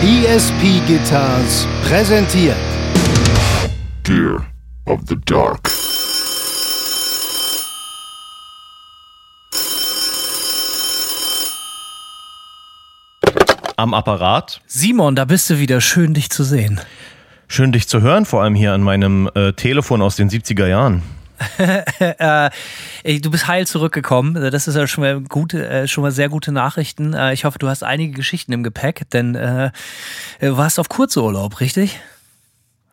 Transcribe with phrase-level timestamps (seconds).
[0.00, 2.54] ESP Guitars präsentiert
[4.04, 4.46] Gear
[4.84, 5.68] of the Dark.
[13.76, 14.60] Am Apparat.
[14.68, 15.80] Simon, da bist du wieder.
[15.80, 16.80] Schön, dich zu sehen.
[17.48, 21.02] Schön, dich zu hören, vor allem hier an meinem äh, Telefon aus den 70er Jahren.
[22.08, 22.50] äh,
[23.20, 24.34] du bist heil zurückgekommen.
[24.50, 27.14] Das ist ja schon mal gute, äh, schon mal sehr gute Nachrichten.
[27.14, 29.70] Äh, ich hoffe, du hast einige Geschichten im Gepäck, denn äh,
[30.40, 32.00] du warst auf Kurzurlaub, richtig?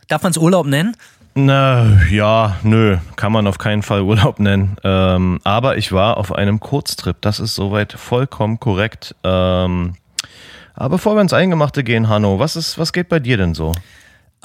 [0.08, 0.96] Darf man es Urlaub nennen?
[1.34, 4.78] Na ja, nö, kann man auf keinen Fall Urlaub nennen.
[4.84, 7.18] Ähm, aber ich war auf einem Kurztrip.
[7.22, 9.16] Das ist soweit vollkommen korrekt.
[9.24, 9.96] Ähm,
[10.76, 13.74] aber bevor wir ins Eingemachte gehen, Hanno, was ist, was geht bei dir denn so?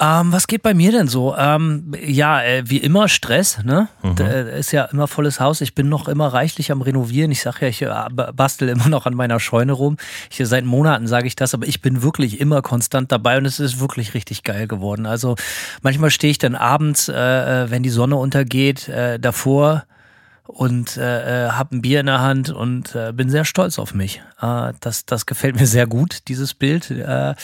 [0.01, 1.35] Ähm, was geht bei mir denn so?
[1.37, 3.87] Ähm, ja, äh, wie immer Stress, ne?
[4.01, 4.15] Mhm.
[4.15, 5.61] Da ist ja immer volles Haus.
[5.61, 7.29] Ich bin noch immer reichlich am Renovieren.
[7.29, 9.97] Ich sage ja, ich äh, bastel immer noch an meiner Scheune rum.
[10.31, 13.59] Ich, seit Monaten sage ich das, aber ich bin wirklich immer konstant dabei und es
[13.59, 15.05] ist wirklich richtig geil geworden.
[15.05, 15.35] Also
[15.83, 19.83] manchmal stehe ich dann abends, äh, äh wenn die Sonne untergeht, äh, davor
[20.51, 24.21] und äh, habe ein Bier in der Hand und äh, bin sehr stolz auf mich.
[24.41, 26.91] Äh, das, das gefällt mir sehr gut, dieses Bild.
[26.91, 27.35] Äh,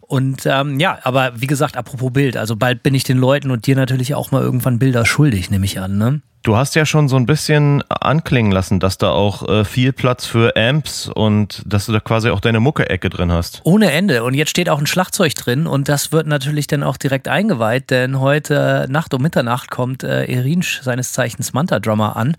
[0.00, 3.66] und ähm, ja, aber wie gesagt, apropos Bild, also bald bin ich den Leuten und
[3.66, 5.98] dir natürlich auch mal irgendwann Bilder schuldig, nehme ich an.
[5.98, 6.20] Ne?
[6.42, 10.24] Du hast ja schon so ein bisschen anklingen lassen, dass da auch äh, viel Platz
[10.24, 13.60] für Amps und dass du da quasi auch deine Mucke-Ecke drin hast.
[13.64, 14.22] Ohne Ende.
[14.24, 17.90] Und jetzt steht auch ein Schlagzeug drin und das wird natürlich dann auch direkt eingeweiht,
[17.90, 22.36] denn heute Nacht um Mitternacht kommt äh, Erinsch, seines Zeichens Manta-Drummer, an,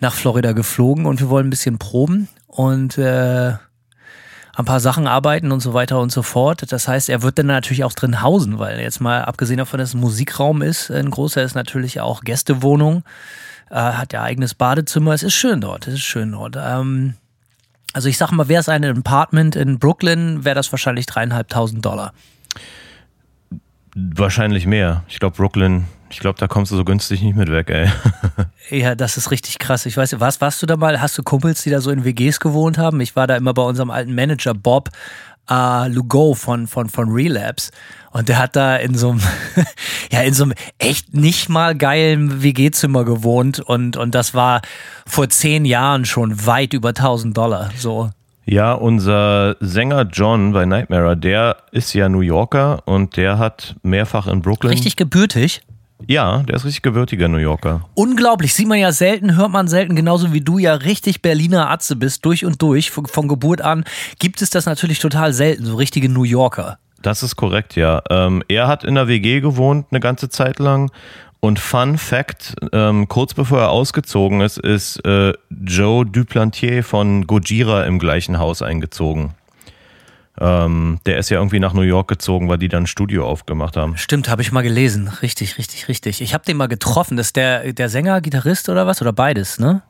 [0.00, 3.54] nach Florida geflogen und wir wollen ein bisschen proben und äh,
[4.54, 6.70] ein paar Sachen arbeiten und so weiter und so fort.
[6.70, 9.90] Das heißt, er wird dann natürlich auch drin hausen, weil jetzt mal abgesehen davon, dass
[9.90, 13.02] es ein Musikraum ist, ein großer ist natürlich auch Gästewohnung,
[13.70, 15.12] äh, hat ja eigenes Badezimmer.
[15.12, 16.56] Es ist schön dort, es ist schön dort.
[16.56, 17.14] Ähm,
[17.94, 22.12] also ich sag mal, wäre es ein Apartment in Brooklyn, wäre das wahrscheinlich dreieinhalbtausend Dollar.
[23.94, 25.04] Wahrscheinlich mehr.
[25.08, 27.90] Ich glaube, Brooklyn ich glaube, da kommst du so günstig nicht mit weg, ey.
[28.70, 29.86] ja, das ist richtig krass.
[29.86, 31.00] Ich weiß, was warst du da mal?
[31.00, 33.00] Hast du Kumpels, die da so in WGs gewohnt haben?
[33.00, 34.90] Ich war da immer bei unserem alten Manager Bob
[35.50, 37.70] äh, Lugo von, von, von Relapse.
[38.10, 39.20] Und der hat da in so einem,
[40.12, 43.60] ja, in so einem echt nicht mal geilen WG-Zimmer gewohnt.
[43.60, 44.60] Und, und das war
[45.06, 47.70] vor zehn Jahren schon weit über 1000 Dollar.
[47.76, 48.10] So.
[48.44, 54.26] Ja, unser Sänger John bei Nightmare, der ist ja New Yorker und der hat mehrfach
[54.26, 54.72] in Brooklyn.
[54.72, 55.62] Richtig gebürtig?
[56.08, 57.88] Ja, der ist richtig gebürtiger New Yorker.
[57.94, 61.96] Unglaublich, sieht man ja selten, hört man selten, genauso wie du ja richtig Berliner Atze
[61.96, 63.84] bist, durch und durch, von, von Geburt an,
[64.18, 66.78] gibt es das natürlich total selten, so richtige New Yorker.
[67.02, 68.02] Das ist korrekt, ja.
[68.10, 70.90] Ähm, er hat in der WG gewohnt eine ganze Zeit lang
[71.40, 77.84] und Fun Fact, ähm, kurz bevor er ausgezogen ist, ist äh, Joe Duplantier von Gojira
[77.84, 79.34] im gleichen Haus eingezogen.
[80.40, 83.76] Ähm, der ist ja irgendwie nach New York gezogen, weil die dann ein Studio aufgemacht
[83.76, 83.96] haben.
[83.98, 85.08] Stimmt, habe ich mal gelesen.
[85.08, 86.22] Richtig, richtig, richtig.
[86.22, 87.16] Ich habe den mal getroffen.
[87.16, 89.02] Das ist der, der Sänger, Gitarrist oder was?
[89.02, 89.82] Oder beides, ne?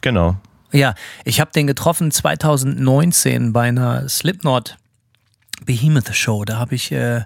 [0.00, 0.36] Genau.
[0.72, 4.76] Ja, ich habe den getroffen 2019 bei einer Slipknot
[5.64, 6.44] Behemoth Show.
[6.44, 7.22] Da habe ich äh,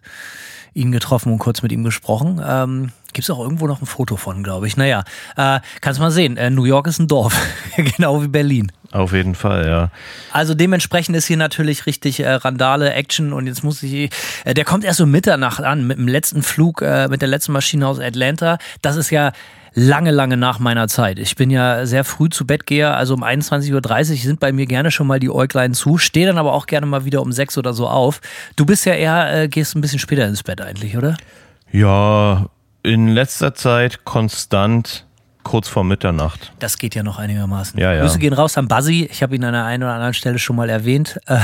[0.74, 2.40] ihn getroffen und kurz mit ihm gesprochen.
[2.44, 4.76] Ähm, Gibt es auch irgendwo noch ein Foto von, glaube ich.
[4.76, 5.04] Naja,
[5.36, 6.36] äh, kannst mal sehen.
[6.36, 7.34] Äh, New York ist ein Dorf,
[7.76, 8.70] genau wie Berlin.
[8.90, 9.90] Auf jeden Fall, ja.
[10.32, 14.10] Also dementsprechend ist hier natürlich richtig äh, Randale, Action und jetzt muss ich,
[14.44, 17.52] äh, der kommt erst um Mitternacht an mit dem letzten Flug, äh, mit der letzten
[17.52, 18.56] Maschine aus Atlanta.
[18.80, 19.32] Das ist ja
[19.74, 21.18] lange, lange nach meiner Zeit.
[21.18, 24.66] Ich bin ja sehr früh zu Bett gehe, also um 21.30 Uhr sind bei mir
[24.66, 27.58] gerne schon mal die Äuglein zu, stehe dann aber auch gerne mal wieder um sechs
[27.58, 28.20] oder so auf.
[28.56, 31.16] Du bist ja eher, äh, gehst ein bisschen später ins Bett eigentlich, oder?
[31.70, 32.46] Ja,
[32.82, 35.04] in letzter Zeit konstant
[35.48, 36.52] kurz vor Mitternacht.
[36.58, 37.80] Das geht ja noch einigermaßen.
[37.80, 38.02] Ja, ja.
[38.02, 39.08] Grüße gehen raus an Buzzy.
[39.10, 41.18] Ich habe ihn an der einen oder anderen Stelle schon mal erwähnt.
[41.26, 41.38] Äh,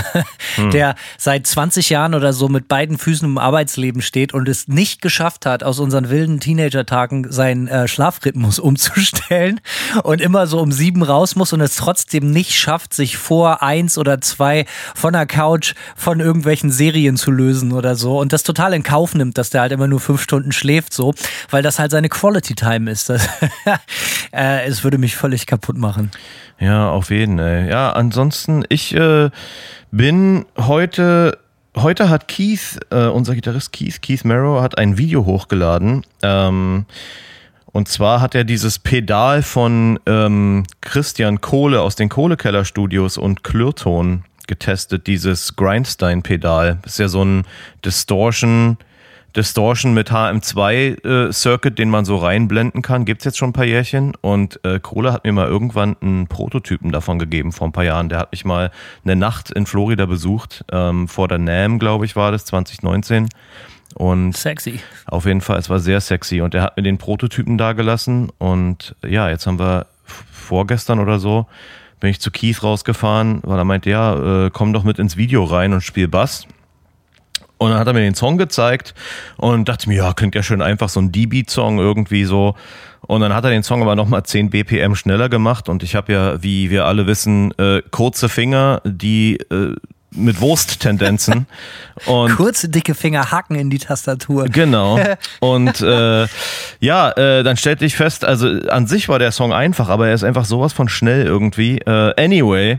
[0.56, 0.70] hm.
[0.72, 5.00] Der seit 20 Jahren oder so mit beiden Füßen im Arbeitsleben steht und es nicht
[5.00, 9.60] geschafft hat, aus unseren wilden Teenager-Tagen seinen äh, Schlafrhythmus umzustellen
[10.02, 13.96] und immer so um sieben raus muss und es trotzdem nicht schafft, sich vor eins
[13.96, 18.74] oder zwei von der Couch von irgendwelchen Serien zu lösen oder so und das total
[18.74, 21.14] in Kauf nimmt, dass der halt immer nur fünf Stunden schläft, so,
[21.48, 23.10] weil das halt seine Quality Time ist.
[24.32, 26.10] äh, es würde mich völlig kaputt machen.
[26.58, 27.68] Ja, auf jeden, ey.
[27.68, 29.30] Ja, ansonsten, ich äh,
[29.90, 31.38] bin heute
[31.76, 36.04] heute hat Keith, äh, unser Gitarrist Keith, Keith Merrow, hat ein Video hochgeladen.
[36.22, 36.86] Ähm,
[37.72, 44.24] und zwar hat er dieses Pedal von ähm, Christian Kohle aus den Kohlekeller-Studios und Klürton
[44.46, 46.78] getestet, dieses Grindstein-Pedal.
[46.84, 47.44] Ist ja so ein
[47.84, 48.76] Distortion-
[49.36, 53.64] Distortion mit HM2-Circuit, äh, den man so reinblenden kann, gibt es jetzt schon ein paar
[53.64, 54.12] Jährchen.
[54.20, 58.08] Und äh, Kohle hat mir mal irgendwann einen Prototypen davon gegeben vor ein paar Jahren.
[58.08, 58.70] Der hat mich mal
[59.04, 63.28] eine Nacht in Florida besucht, ähm, vor der NAM, glaube ich, war das, 2019.
[63.94, 64.80] Und sexy.
[65.06, 66.40] Auf jeden Fall, es war sehr sexy.
[66.40, 68.30] Und er hat mir den Prototypen da gelassen.
[68.38, 71.46] Und ja, jetzt haben wir vorgestern oder so,
[72.00, 75.44] bin ich zu Keith rausgefahren, weil er meinte, ja, äh, komm doch mit ins Video
[75.44, 76.46] rein und spiel Bass.
[77.58, 78.94] Und dann hat er mir den Song gezeigt
[79.36, 82.54] und dachte mir, ja, klingt ja schön einfach so ein D-Beat-Song irgendwie so.
[83.06, 86.12] Und dann hat er den Song aber nochmal 10 BPM schneller gemacht und ich habe
[86.12, 89.74] ja, wie wir alle wissen, äh, kurze Finger, die äh,
[90.14, 91.46] mit Wursttendenzen.
[92.06, 94.46] Und Kurze, dicke Finger hacken in die Tastatur.
[94.46, 94.98] Genau.
[95.40, 96.26] Und äh,
[96.80, 100.14] ja, äh, dann stellte ich fest, also an sich war der Song einfach, aber er
[100.14, 101.78] ist einfach sowas von schnell irgendwie.
[101.78, 102.78] Äh, anyway,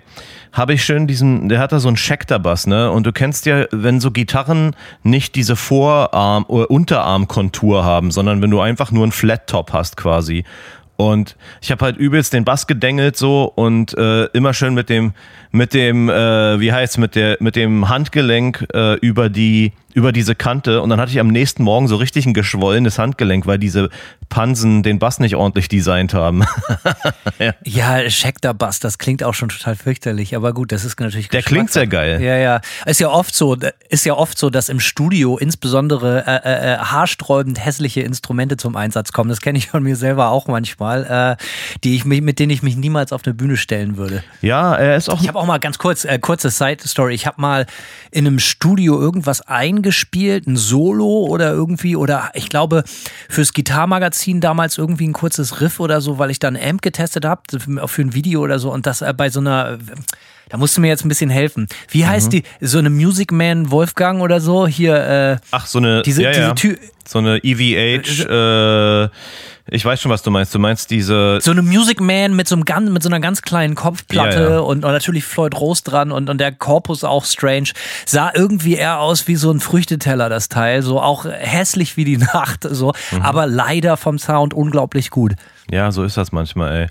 [0.55, 2.89] habe ich schön diesen, der hat da so einen Schecter-Bass, ne?
[2.89, 4.73] Und du kennst ja, wenn so Gitarren
[5.03, 10.45] nicht diese Vorarm- oder Unterarmkontur haben, sondern wenn du einfach nur einen Flat-Top hast quasi.
[10.95, 15.13] Und ich habe halt übelst den Bass gedengelt so und äh, immer schön mit dem
[15.51, 20.35] mit dem äh, wie heißt mit der mit dem Handgelenk äh, über die über diese
[20.35, 23.89] Kante und dann hatte ich am nächsten Morgen so richtig ein geschwollenes Handgelenk, weil diese
[24.27, 26.43] Pansen den Bass nicht ordentlich designt haben.
[27.39, 31.29] ja, ja Schecter Bass, das klingt auch schon total fürchterlich, aber gut, das ist natürlich
[31.29, 32.21] Der klingt sehr geil.
[32.21, 32.61] Ja, ja.
[32.85, 33.55] Ist ja oft so,
[33.87, 38.75] ist ja oft so, dass im Studio insbesondere äh, äh, äh haarsträubend hässliche Instrumente zum
[38.75, 39.29] Einsatz kommen.
[39.29, 41.43] Das kenne ich von mir selber auch manchmal, äh,
[41.85, 44.25] die ich mit denen ich mich niemals auf eine Bühne stellen würde.
[44.41, 45.21] Ja, er ist auch.
[45.21, 47.13] Ich habe auch mal ganz kurz, äh, kurze Side Story.
[47.13, 47.65] Ich habe mal
[48.11, 52.83] in einem Studio irgendwas eingebaut gespielt, ein Solo oder irgendwie, oder ich glaube
[53.29, 57.43] fürs Gitarmagazin damals irgendwie ein kurzes Riff oder so, weil ich dann Amp getestet habe,
[57.59, 59.77] für ein Video oder so und das äh, bei so einer
[60.49, 61.67] da musst du mir jetzt ein bisschen helfen.
[61.89, 62.07] Wie mhm.
[62.07, 62.43] heißt die?
[62.61, 64.67] So eine Music Man Wolfgang oder so?
[64.67, 66.77] Hier, äh, Ach, so eine, diese, ja, diese ja.
[67.07, 69.09] so eine EVH, äh,
[69.67, 70.53] ich weiß schon, was du meinst.
[70.53, 71.39] Du meinst diese.
[71.41, 74.49] So eine Music Man mit so, einem ganz, mit so einer ganz kleinen Kopfplatte ja,
[74.51, 74.59] ja.
[74.59, 77.69] Und, und, natürlich Floyd Rose dran und, und der Korpus auch strange.
[78.05, 80.83] Sah irgendwie eher aus wie so ein Früchteteller, das Teil.
[80.83, 82.93] So auch hässlich wie die Nacht, so.
[83.11, 83.21] Mhm.
[83.23, 85.33] Aber leider vom Sound unglaublich gut.
[85.71, 86.87] Ja, so ist das manchmal, ey.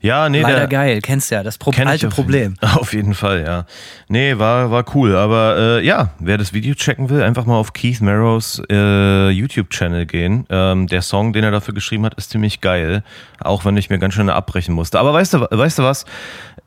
[0.00, 2.56] Ja, nee, Leider der, geil, kennst ja, das Pro alte auf Problem.
[2.60, 3.64] Jeden, auf jeden Fall, ja.
[4.08, 5.16] Nee, war, war cool.
[5.16, 10.04] Aber äh, ja, wer das Video checken will, einfach mal auf Keith Marrows äh, YouTube-Channel
[10.06, 10.46] gehen.
[10.50, 13.02] Ähm, der Song, den er dafür geschrieben hat, ist ziemlich geil.
[13.40, 14.98] Auch wenn ich mir ganz schön abbrechen musste.
[14.98, 16.04] Aber weißt du, weißt du was?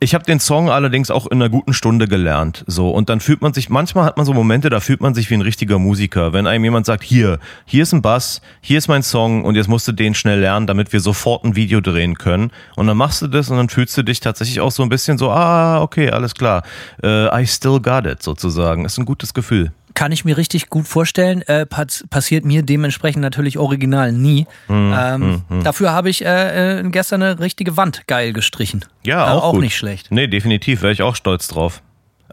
[0.02, 2.64] Ich habe den Song allerdings auch in einer guten Stunde gelernt.
[2.66, 3.68] So und dann fühlt man sich.
[3.68, 6.64] Manchmal hat man so Momente, da fühlt man sich wie ein richtiger Musiker, wenn einem
[6.64, 9.92] jemand sagt: Hier, hier ist ein Bass, hier ist mein Song und jetzt musst du
[9.92, 12.50] den schnell lernen, damit wir sofort ein Video drehen können.
[12.74, 15.18] Und dann machst du das und dann fühlst du dich tatsächlich auch so ein bisschen
[15.18, 16.64] so: Ah, okay, alles klar.
[17.04, 18.84] Uh, I still got it sozusagen.
[18.84, 21.42] Ist ein gutes Gefühl kann ich mir richtig gut vorstellen.
[21.42, 24.46] Äh, passiert mir dementsprechend natürlich original nie.
[24.68, 25.64] Mm, ähm, mm, mm.
[25.64, 28.84] Dafür habe ich äh, äh, gestern eine richtige Wand geil gestrichen.
[29.04, 29.62] Ja, auch, auch gut.
[29.62, 30.10] nicht schlecht.
[30.10, 31.82] Nee, definitiv, wäre ich auch stolz drauf.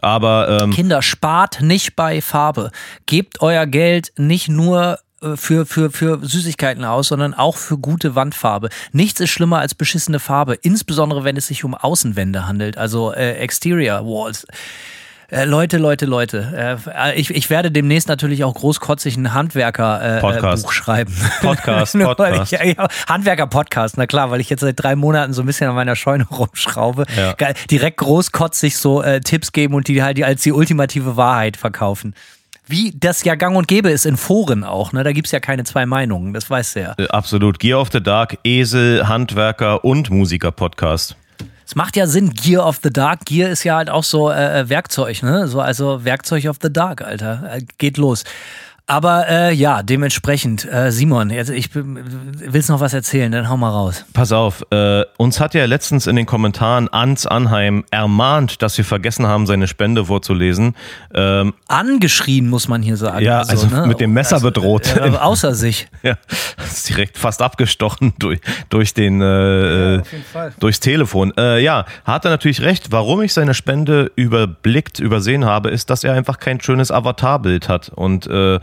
[0.02, 2.70] Aber ähm, Kinder, spart nicht bei Farbe.
[3.06, 8.14] Gebt euer Geld nicht nur äh, für, für, für Süßigkeiten aus, sondern auch für gute
[8.14, 8.70] Wandfarbe.
[8.92, 13.34] Nichts ist schlimmer als beschissene Farbe, insbesondere wenn es sich um Außenwände handelt, also äh,
[13.34, 14.46] Exterior Walls.
[15.30, 16.78] Äh, Leute, Leute, Leute.
[16.86, 21.14] Äh, ich, ich werde demnächst natürlich auch großkotzig ein Handwerker-Buch äh, schreiben.
[21.40, 22.52] Podcast, Podcast.
[22.52, 25.76] Ich, ja, Handwerker-Podcast, na klar, weil ich jetzt seit drei Monaten so ein bisschen an
[25.76, 27.04] meiner Scheune rumschraube.
[27.16, 27.34] Ja.
[27.70, 32.14] Direkt großkotzig so äh, Tipps geben und die halt als die ultimative Wahrheit verkaufen.
[32.66, 35.02] Wie das ja gang und gäbe ist in Foren auch, ne?
[35.02, 36.94] Da gibt es ja keine zwei Meinungen, das weißt du ja.
[36.98, 37.58] Äh, absolut.
[37.58, 41.16] Gear of the Dark, Esel, Handwerker und Musiker-Podcast.
[41.70, 43.26] Es macht ja Sinn, Gear of the Dark.
[43.26, 45.46] Gear ist ja halt auch so äh, äh Werkzeug, ne?
[45.46, 47.48] So, also Werkzeug of the Dark, Alter.
[47.48, 48.24] Äh, geht los.
[48.90, 53.70] Aber äh, ja, dementsprechend, äh, Simon, jetzt, ich willst noch was erzählen, dann hau mal
[53.70, 54.04] raus.
[54.14, 58.84] Pass auf, äh, uns hat ja letztens in den Kommentaren Ans Anheim ermahnt, dass wir
[58.84, 60.74] vergessen haben, seine Spende vorzulesen.
[61.14, 63.24] Ähm, Angeschrien, muss man hier sagen.
[63.24, 63.86] Ja, also, also ne?
[63.86, 64.96] mit dem Messer also, bedroht.
[64.96, 65.86] Äh, außer sich.
[66.02, 66.16] ja,
[66.60, 70.02] ist direkt fast abgestochen durch, durch den, äh, ja,
[70.58, 71.32] durchs Telefon.
[71.38, 72.90] Äh, ja, hat er natürlich recht.
[72.90, 77.92] Warum ich seine Spende überblickt, übersehen habe, ist, dass er einfach kein schönes Avatarbild hat
[77.94, 78.58] und äh,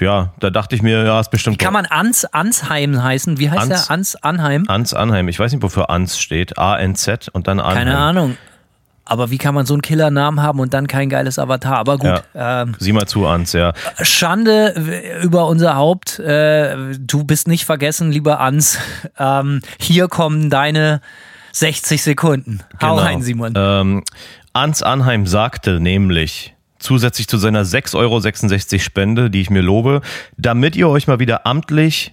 [0.00, 1.60] ja, da dachte ich mir, ja, ist bestimmt.
[1.60, 3.38] Wie kann man Ans Ansheim heißen?
[3.38, 3.90] Wie heißt Ans, der?
[3.90, 4.64] Ans Anheim?
[4.68, 5.28] Ans Anheim.
[5.28, 6.58] Ich weiß nicht, wofür Ans steht.
[6.58, 7.76] A-N-Z und dann Anheim.
[7.76, 8.36] Keine Ahnung.
[9.04, 11.78] Aber wie kann man so einen Killernamen haben und dann kein geiles Avatar?
[11.78, 12.22] Aber gut.
[12.32, 12.62] Ja.
[12.62, 13.72] Ähm, Sieh mal zu, Ans, ja.
[14.00, 16.20] Schande über unser Haupt.
[16.20, 18.78] Äh, du bist nicht vergessen, lieber Ans.
[19.18, 21.00] Ähm, hier kommen deine
[21.52, 22.60] 60 Sekunden.
[22.80, 23.06] Hau genau.
[23.06, 23.52] rein, Simon.
[23.54, 24.04] Ähm,
[24.52, 30.00] Ans Anheim sagte nämlich, zusätzlich zu seiner 6,66 Euro Spende, die ich mir lobe,
[30.36, 32.12] damit ihr euch mal wieder amtlich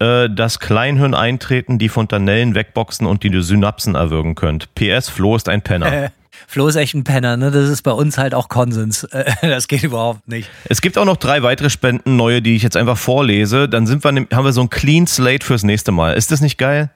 [0.00, 4.74] äh, das Kleinhirn eintreten, die Fontanellen wegboxen und die Synapsen erwürgen könnt.
[4.74, 6.04] PS, Flo ist ein Penner.
[6.04, 6.10] Äh,
[6.46, 7.50] Flo ist echt ein Penner, ne?
[7.50, 9.04] Das ist bei uns halt auch Konsens.
[9.04, 10.48] Äh, das geht überhaupt nicht.
[10.68, 13.68] Es gibt auch noch drei weitere Spenden, neue, die ich jetzt einfach vorlese.
[13.68, 16.14] Dann sind wir, haben wir so ein Clean Slate fürs nächste Mal.
[16.14, 16.90] Ist das nicht geil?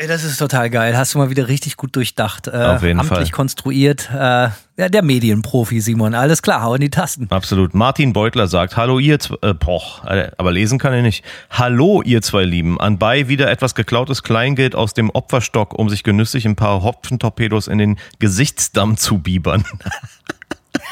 [0.00, 0.96] Ey, das ist total geil.
[0.96, 2.48] Hast du mal wieder richtig gut durchdacht.
[2.48, 3.30] Äh, Auf jeden amtlich Fall.
[3.32, 4.08] konstruiert.
[4.10, 6.14] Äh, ja, der Medienprofi, Simon.
[6.14, 7.26] Alles klar, hau in die Tasten.
[7.28, 7.74] Absolut.
[7.74, 11.22] Martin Beutler sagt, hallo ihr zwei, äh, poch, äh, aber lesen kann er nicht.
[11.50, 16.46] Hallo ihr zwei Lieben, anbei wieder etwas geklautes Kleingeld aus dem Opferstock, um sich genüsslich
[16.46, 19.66] ein paar Hopfentorpedos in den Gesichtsdamm zu biebern.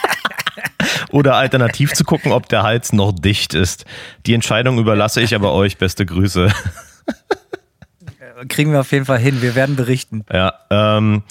[1.13, 3.87] Oder alternativ zu gucken, ob der Hals noch dicht ist.
[4.27, 5.79] Die Entscheidung überlasse ich aber euch.
[5.79, 6.53] Beste Grüße.
[8.49, 9.43] Kriegen wir auf jeden Fall hin.
[9.43, 10.25] Wir werden berichten.
[10.33, 11.23] Ja, ähm,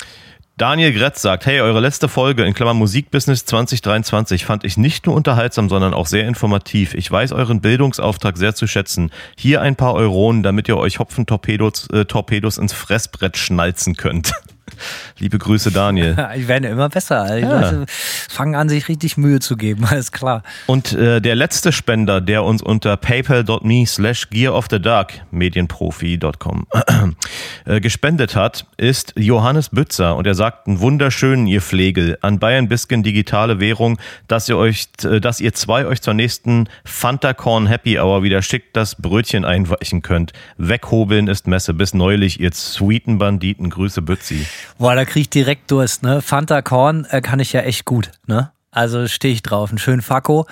[0.58, 5.16] Daniel Gretz sagt, hey, eure letzte Folge in Klammern Musikbusiness 2023 fand ich nicht nur
[5.16, 6.96] unterhaltsam, sondern auch sehr informativ.
[6.96, 9.12] Ich weiß euren Bildungsauftrag sehr zu schätzen.
[9.38, 14.32] Hier ein paar Euronen, damit ihr euch Hopfentorpedos äh, Torpedos ins Fressbrett schnalzen könnt.
[15.20, 16.16] Liebe Grüße, Daniel.
[16.38, 17.38] Ich werde immer besser.
[17.38, 17.62] Ja.
[17.62, 17.86] Leute
[18.30, 19.86] fangen an, sich richtig Mühe zu geben.
[19.90, 20.44] Alles klar.
[20.68, 26.68] Und äh, der letzte Spender, der uns unter paypal.me slash gear of the dark, medienprofi.com,
[27.66, 30.16] äh, gespendet hat, ist Johannes Bützer.
[30.16, 33.98] Und er sagt, einen wunderschönen, ihr Flegel, an Bayern Bisken digitale Währung,
[34.28, 38.42] dass ihr euch, äh, dass ihr zwei euch zur nächsten Fanta Corn Happy Hour wieder
[38.42, 40.34] schickt das Brötchen einweichen könnt.
[40.58, 41.74] Weghobeln ist Messe.
[41.74, 43.70] Bis neulich, ihr sweeten Banditen.
[43.70, 44.46] Grüße Bützi.
[44.78, 46.22] Boah, da krieg ich direkt Durst, ne?
[46.22, 48.52] Fanta Korn äh, kann ich ja echt gut, ne?
[48.72, 49.70] Also stehe ich drauf.
[49.70, 50.46] Einen schönen Fakko.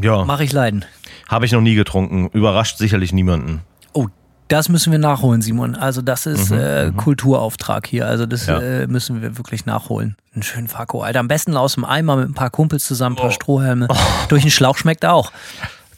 [0.00, 0.84] Ja, Mache ich leiden.
[1.28, 2.28] habe ich noch nie getrunken.
[2.28, 3.62] Überrascht sicherlich niemanden.
[3.94, 4.06] Oh,
[4.48, 5.74] das müssen wir nachholen, Simon.
[5.74, 8.06] Also das ist äh, Kulturauftrag hier.
[8.06, 8.60] Also das Ja.
[8.60, 10.16] äh, müssen wir wirklich nachholen.
[10.34, 11.20] Einen schönen Fakko, Alter.
[11.20, 13.88] Am besten aus dem Eimer mit ein paar Kumpels zusammen, ein paar Strohhelme.
[14.28, 15.32] Durch den Schlauch schmeckt auch.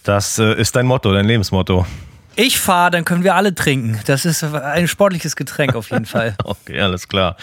[0.05, 1.85] Das äh, ist dein Motto, dein Lebensmotto.
[2.43, 4.01] Ich fahre, dann können wir alle trinken.
[4.07, 6.35] Das ist ein sportliches Getränk auf jeden Fall.
[6.45, 7.37] Okay, alles klar.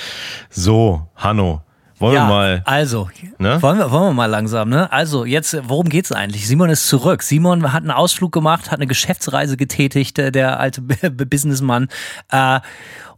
[0.49, 1.61] So, Hanno,
[1.99, 2.61] wollen ja, wir mal.
[2.65, 3.61] also, Ne?
[3.61, 4.91] wollen, wir, wollen wir mal langsam, ne?
[4.91, 6.47] Also, jetzt, worum geht's eigentlich?
[6.47, 7.21] Simon ist zurück.
[7.21, 11.89] Simon hat einen Ausflug gemacht, hat eine Geschäftsreise getätigt, äh, der alte Businessmann.
[12.31, 12.59] Äh,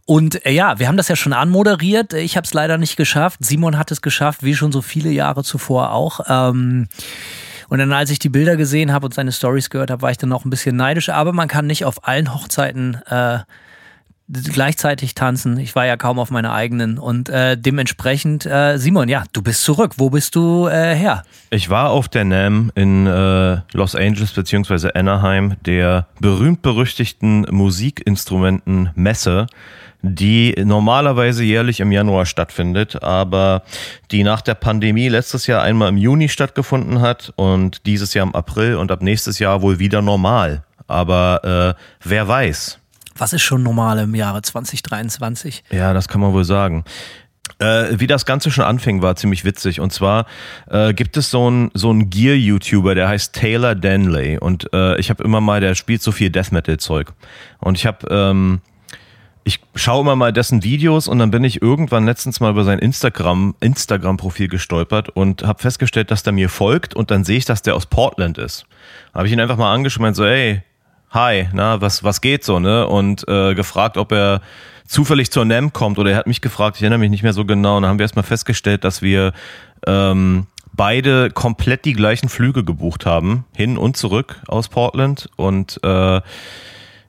[0.04, 2.12] und äh, ja, wir haben das ja schon anmoderiert.
[2.12, 3.38] Ich habe es leider nicht geschafft.
[3.42, 6.20] Simon hat es geschafft, wie schon so viele Jahre zuvor auch.
[6.28, 6.88] Ähm,
[7.70, 10.18] und dann, als ich die Bilder gesehen habe und seine Stories gehört habe, war ich
[10.18, 11.08] dann noch ein bisschen neidisch.
[11.08, 13.38] Aber man kann nicht auf allen Hochzeiten äh,
[14.28, 15.56] gleichzeitig tanzen.
[15.56, 16.98] Ich war ja kaum auf meiner eigenen.
[16.98, 19.94] Und äh, dementsprechend, äh, Simon, ja, du bist zurück.
[19.98, 21.22] Wo bist du äh, her?
[21.50, 29.46] Ich war auf der NAM in äh, Los Angeles beziehungsweise Anaheim, der berühmt-berüchtigten Musikinstrumenten-Messe,
[30.02, 33.62] die normalerweise jährlich im Januar stattfindet, aber
[34.10, 38.34] die nach der Pandemie letztes Jahr einmal im Juni stattgefunden hat und dieses Jahr im
[38.34, 40.64] April und ab nächstes Jahr wohl wieder normal.
[40.86, 42.78] Aber äh, wer weiß.
[43.16, 45.64] Was ist schon normal im Jahre 2023?
[45.70, 46.84] Ja, das kann man wohl sagen.
[47.58, 49.80] Äh, wie das Ganze schon anfing, war ziemlich witzig.
[49.80, 50.26] Und zwar
[50.70, 54.38] äh, gibt es so einen so einen Gear-YouTuber, der heißt Taylor Danley.
[54.38, 57.12] Und äh, ich habe immer mal, der spielt so viel Death Metal-Zeug.
[57.58, 58.62] Und ich habe, ähm,
[59.44, 62.78] ich schaue immer mal dessen Videos und dann bin ich irgendwann letztens mal über sein
[62.78, 66.94] Instagram Instagram-Profil gestolpert und habe festgestellt, dass der mir folgt.
[66.94, 68.66] Und dann sehe ich, dass der aus Portland ist.
[69.14, 70.62] Habe ich ihn einfach mal angeschrieben, so, ey,
[71.10, 72.86] hi, na, was, was geht so, ne?
[72.86, 74.40] Und äh, gefragt, ob er
[74.86, 77.44] zufällig zur NEM kommt oder er hat mich gefragt, ich erinnere mich nicht mehr so
[77.44, 77.76] genau.
[77.76, 79.32] Und dann haben wir erstmal festgestellt, dass wir
[79.86, 85.30] ähm, beide komplett die gleichen Flüge gebucht haben, hin und zurück aus Portland.
[85.36, 86.20] Und äh,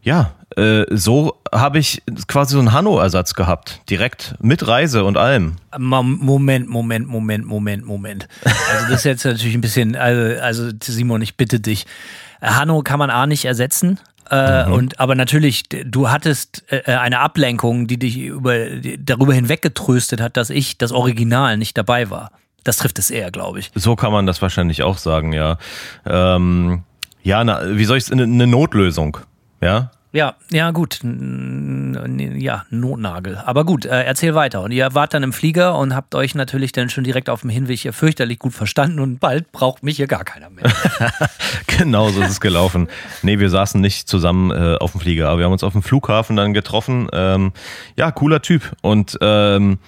[0.01, 5.55] ja, äh, so habe ich quasi so einen Hanno-Ersatz gehabt, direkt mit Reise und allem.
[5.77, 8.27] Moment, Moment, Moment, Moment, Moment.
[8.43, 11.85] Also das ist jetzt natürlich ein bisschen, also, also Simon, ich bitte dich.
[12.41, 13.99] Hanno kann man A nicht ersetzen.
[14.29, 18.55] Äh, und aber natürlich, du hattest äh, eine Ablenkung, die dich über,
[18.97, 22.31] darüber hinweggetröstet hat, dass ich das Original nicht dabei war.
[22.63, 23.71] Das trifft es eher, glaube ich.
[23.75, 25.57] So kann man das wahrscheinlich auch sagen, ja.
[26.05, 26.83] Ähm,
[27.23, 29.17] ja, na, wie soll ich es, eine, eine Notlösung,
[29.61, 29.91] ja?
[30.13, 30.99] Ja, ja, gut.
[31.03, 33.37] Ja, Notnagel.
[33.45, 34.61] Aber gut, äh, erzähl weiter.
[34.61, 37.49] Und ihr wart dann im Flieger und habt euch natürlich dann schon direkt auf dem
[37.49, 40.65] Hinweg hier fürchterlich gut verstanden und bald braucht mich hier gar keiner mehr.
[41.67, 42.89] Genau so ist es gelaufen.
[43.23, 45.81] Nee, wir saßen nicht zusammen äh, auf dem Flieger, aber wir haben uns auf dem
[45.81, 47.07] Flughafen dann getroffen.
[47.11, 47.53] Ähm,
[47.97, 48.71] ja, cooler Typ.
[48.81, 49.79] Und ähm,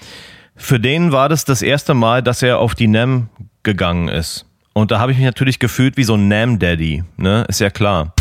[0.56, 3.30] für den war das das erste Mal, dass er auf die NAM
[3.62, 4.46] gegangen ist.
[4.74, 7.46] Und da habe ich mich natürlich gefühlt wie so ein NAM-Daddy, ne?
[7.48, 8.13] Ist ja klar.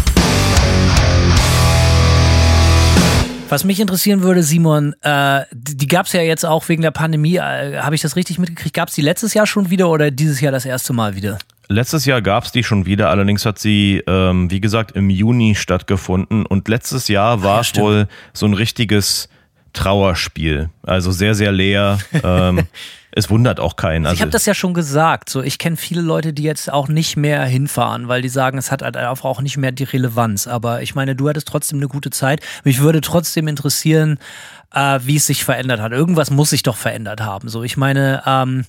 [3.53, 6.91] Was mich interessieren würde, Simon, äh, die, die gab es ja jetzt auch wegen der
[6.91, 7.37] Pandemie.
[7.37, 8.75] Äh, Habe ich das richtig mitgekriegt?
[8.75, 11.37] Gab es die letztes Jahr schon wieder oder dieses Jahr das erste Mal wieder?
[11.69, 15.55] Letztes Jahr gab es die schon wieder, allerdings hat sie, ähm, wie gesagt, im Juni
[15.55, 16.47] stattgefunden.
[16.47, 17.85] Und letztes Jahr war ja, es stimmt.
[17.85, 19.29] wohl so ein richtiges
[19.75, 20.71] Trauerspiel.
[20.83, 21.99] Also sehr, sehr leer.
[22.25, 22.61] ähm,
[23.15, 24.07] es wundert auch keinen.
[24.07, 25.29] Also, ich habe das ja schon gesagt.
[25.29, 28.73] So, ich kenne viele Leute, die jetzt auch nicht mehr hinfahren, weil die sagen, es
[28.73, 30.47] hat halt einfach auch nicht mehr die Relevanz.
[30.47, 32.41] Aber ich meine, du hattest trotzdem eine gute Zeit.
[32.65, 34.19] Mich würde trotzdem interessieren,
[34.73, 35.93] äh, wie es sich verändert hat.
[35.93, 37.49] Irgendwas muss sich doch verändert haben.
[37.49, 38.65] So, ich meine, ähm,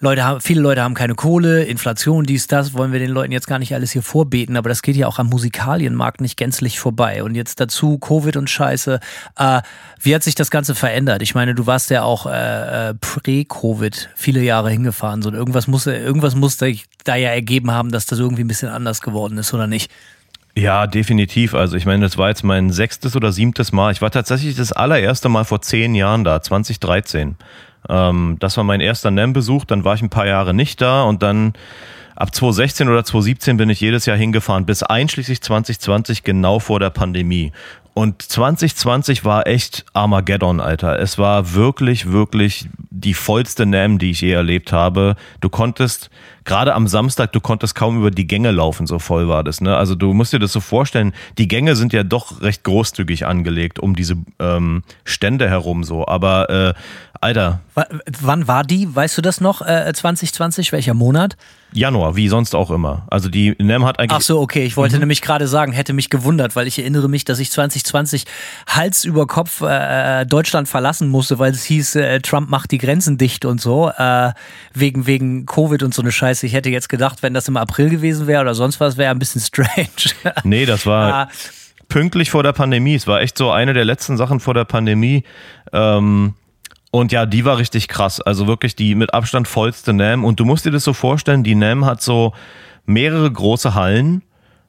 [0.00, 3.46] Leute haben, viele Leute haben keine Kohle, Inflation, dies, das, wollen wir den Leuten jetzt
[3.46, 7.22] gar nicht alles hier vorbeten, aber das geht ja auch am Musikalienmarkt nicht gänzlich vorbei.
[7.22, 9.00] Und jetzt dazu Covid und Scheiße.
[9.38, 9.62] Äh,
[10.00, 11.22] wie hat sich das Ganze verändert?
[11.22, 15.22] Ich meine, du warst ja auch äh, äh, pre-Covid viele Jahre hingefahren.
[15.22, 16.66] So, irgendwas muss, irgendwas muss da,
[17.04, 19.90] da ja ergeben haben, dass das irgendwie ein bisschen anders geworden ist, oder nicht?
[20.58, 21.54] Ja, definitiv.
[21.54, 23.92] Also ich meine, das war jetzt mein sechstes oder siebtes Mal.
[23.92, 27.36] Ich war tatsächlich das allererste Mal vor zehn Jahren da, 2013.
[27.88, 31.22] Ähm, das war mein erster NEM-Besuch, dann war ich ein paar Jahre nicht da und
[31.22, 31.54] dann
[32.14, 36.90] ab 2016 oder 2017 bin ich jedes Jahr hingefahren, bis einschließlich 2020, genau vor der
[36.90, 37.52] Pandemie.
[37.96, 41.00] Und 2020 war echt Armageddon, Alter.
[41.00, 45.16] Es war wirklich, wirklich die vollste NAM, die ich je erlebt habe.
[45.40, 46.10] Du konntest,
[46.44, 49.62] gerade am Samstag, du konntest kaum über die Gänge laufen, so voll war das.
[49.62, 49.74] Ne?
[49.74, 53.78] Also du musst dir das so vorstellen, die Gänge sind ja doch recht großzügig angelegt
[53.78, 56.06] um diese ähm, Stände herum so.
[56.06, 56.74] Aber äh,
[57.22, 57.82] Alter, W
[58.20, 58.94] wann war die?
[58.94, 59.62] Weißt du das noch?
[59.62, 60.70] Äh, 2020?
[60.70, 61.38] Welcher Monat?
[61.76, 63.06] Januar, wie sonst auch immer.
[63.10, 64.16] Also die NAM hat eigentlich.
[64.16, 64.64] Ach so, okay.
[64.64, 68.24] Ich wollte nämlich gerade sagen, hätte mich gewundert, weil ich erinnere mich, dass ich 2020
[68.66, 73.18] Hals über Kopf äh, Deutschland verlassen musste, weil es hieß, äh, Trump macht die Grenzen
[73.18, 74.32] dicht und so, äh,
[74.74, 76.46] wegen, wegen Covid und so eine Scheiße.
[76.46, 79.18] Ich hätte jetzt gedacht, wenn das im April gewesen wäre oder sonst was, wäre ein
[79.18, 79.86] bisschen strange.
[80.44, 81.28] Nee, das war Ah.
[81.88, 82.94] pünktlich vor der Pandemie.
[82.94, 85.24] Es war echt so eine der letzten Sachen vor der Pandemie.
[85.72, 86.34] Ähm,
[86.90, 88.20] und ja, die war richtig krass.
[88.20, 90.24] Also wirklich die mit Abstand vollste NAM.
[90.24, 92.32] Und du musst dir das so vorstellen, die NAM hat so
[92.86, 94.22] mehrere große Hallen.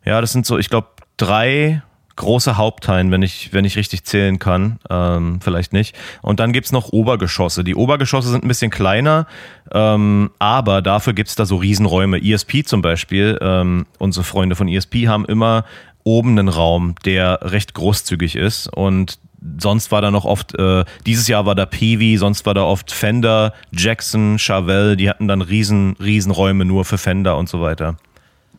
[0.03, 1.81] Ja, das sind so, ich glaube, drei
[2.17, 4.79] große Haupthallen, wenn ich, wenn ich richtig zählen kann.
[4.89, 5.95] Ähm, vielleicht nicht.
[6.21, 7.63] Und dann gibt's noch Obergeschosse.
[7.63, 9.27] Die Obergeschosse sind ein bisschen kleiner,
[9.71, 12.21] ähm, aber dafür gibt's da so Riesenräume.
[12.21, 15.63] ESP zum Beispiel, ähm, unsere Freunde von ESP haben immer
[16.03, 19.19] oben einen Raum, der recht großzügig ist und
[19.59, 22.91] sonst war da noch oft, äh, dieses Jahr war da Peavy, sonst war da oft
[22.91, 26.33] Fender, Jackson, Chevelle, die hatten dann riesen, riesen
[26.67, 27.97] nur für Fender und so weiter.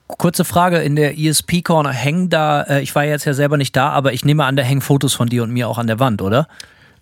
[0.07, 3.77] Kurze Frage, in der ESP Corner hängen da, äh, ich war jetzt ja selber nicht
[3.77, 6.01] da, aber ich nehme an, da hängen Fotos von dir und mir auch an der
[6.01, 6.49] Wand, oder?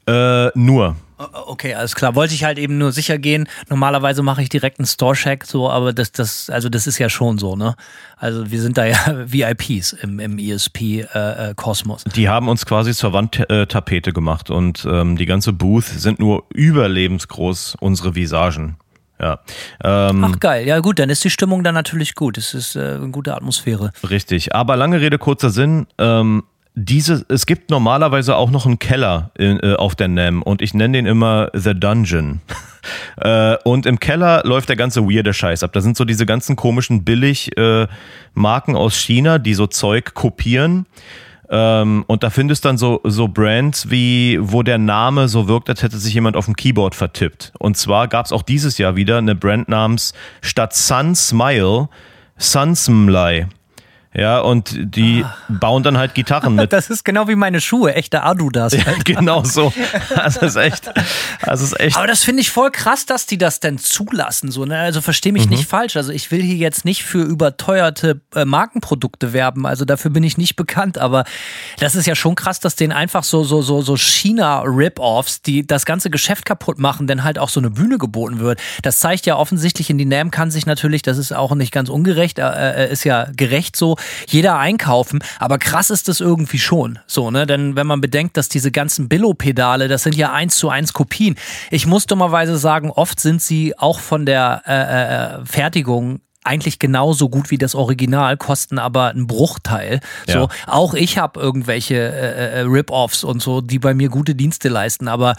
[0.07, 0.97] Äh, nur.
[1.19, 2.15] Okay, alles klar.
[2.15, 3.49] Wollte ich halt eben nur sicher gehen.
[3.71, 7.39] Normalerweise mache ich direkt einen Store-Check, so, aber das, das, also das ist ja schon
[7.39, 7.75] so, ne?
[8.19, 12.05] Also wir sind da ja VIPs im, im ESP-Kosmos.
[12.05, 17.77] Die haben uns quasi zur Wandtapete gemacht und ähm, die ganze Booth sind nur überlebensgroß
[17.81, 18.77] unsere Visagen.
[19.19, 19.39] Ja.
[19.83, 22.37] Ähm, Ach geil, ja gut, dann ist die Stimmung da natürlich gut.
[22.37, 23.93] Es ist äh, eine gute Atmosphäre.
[24.09, 24.55] Richtig.
[24.55, 25.87] Aber lange Rede, kurzer Sinn.
[25.97, 26.43] Ähm,
[26.79, 30.75] diese, es gibt normalerweise auch noch einen Keller in, äh, auf der NAM und ich
[30.75, 32.43] nenne den immer The Dungeon.
[33.17, 35.73] äh, und im Keller läuft der ganze weirde Scheiß ab.
[35.73, 40.85] Da sind so diese ganzen komischen Billig-Marken aus China, die so Zeug kopieren.
[41.49, 45.83] Ähm, und da findest dann so, so Brands wie, wo der Name so wirkt, als
[45.83, 47.53] hätte sich jemand auf dem Keyboard vertippt.
[47.59, 50.13] Und zwar gab es auch dieses Jahr wieder eine Brand namens
[50.43, 51.89] statt Sun Smile
[52.39, 53.49] Sunsmlei.
[54.17, 56.73] Ja, und die bauen dann halt Gitarren mit.
[56.77, 58.75] Das ist genau wie meine Schuhe, echte Adudas.
[58.75, 58.95] Alter.
[59.05, 59.73] genau so.
[60.15, 60.91] Das ist echt,
[61.43, 61.97] das ist echt.
[61.97, 64.51] Aber das finde ich voll krass, dass die das denn zulassen.
[64.51, 64.79] So, ne?
[64.79, 65.97] Also verstehe mich nicht falsch.
[65.97, 69.65] Also ich will hier jetzt nicht für überteuerte äh, Markenprodukte werben.
[69.65, 70.99] Also dafür bin ich nicht bekannt.
[70.99, 71.25] Aber
[71.79, 75.87] das ist ja schon krass, dass denen einfach so so so so China-Rip-Offs, die das
[75.87, 78.61] ganze Geschäft kaputt machen, denn halt auch so eine Bühne geboten wird.
[78.83, 81.89] Das zeigt ja offensichtlich in die NAM kann sich natürlich, das ist auch nicht ganz
[81.89, 83.97] ungerecht, äh, äh, ist ja gerecht so,
[84.29, 85.21] jeder einkaufen.
[85.39, 86.99] Aber krass ist das irgendwie schon.
[87.07, 87.47] So, ne?
[87.47, 91.37] Denn wenn man bedenkt, dass diese ganzen Billo-Pedale, das sind ja eins zu eins Kopien.
[91.71, 97.29] Ich muss dummerweise sagen, oft sind sie auch von der äh, äh, Fertigung eigentlich genauso
[97.29, 100.01] gut wie das Original, kosten aber einen Bruchteil.
[100.27, 100.49] So, Ja.
[100.67, 105.09] auch ich habe irgendwelche äh, äh, Rip-Offs und so, die bei mir gute Dienste leisten,
[105.09, 105.35] aber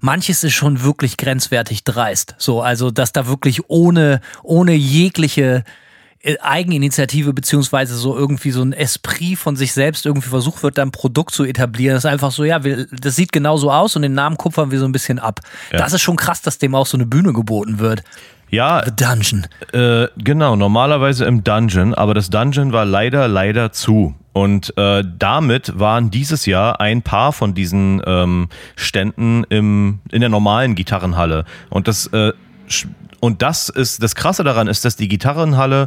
[0.00, 2.34] manches ist schon wirklich grenzwertig dreist.
[2.38, 5.81] So, also dass da wirklich ohne ohne jegliche äh,
[6.40, 10.92] Eigeninitiative beziehungsweise so irgendwie so ein Esprit von sich selbst irgendwie versucht wird, da ein
[10.92, 11.94] Produkt zu etablieren.
[11.94, 14.78] Das ist einfach so, ja, wir, das sieht genauso aus und den Namen kupfern wir
[14.78, 15.40] so ein bisschen ab.
[15.72, 15.78] Ja.
[15.78, 18.02] Das ist schon krass, dass dem auch so eine Bühne geboten wird.
[18.50, 19.46] Ja, The Dungeon.
[19.72, 24.14] Äh, genau, normalerweise im Dungeon, aber das Dungeon war leider, leider zu.
[24.34, 30.28] Und äh, damit waren dieses Jahr ein paar von diesen ähm, Ständen im, in der
[30.28, 31.44] normalen Gitarrenhalle.
[31.70, 32.32] Und das äh,
[33.24, 35.86] und das ist das Krasse daran ist, dass die Gitarrenhalle,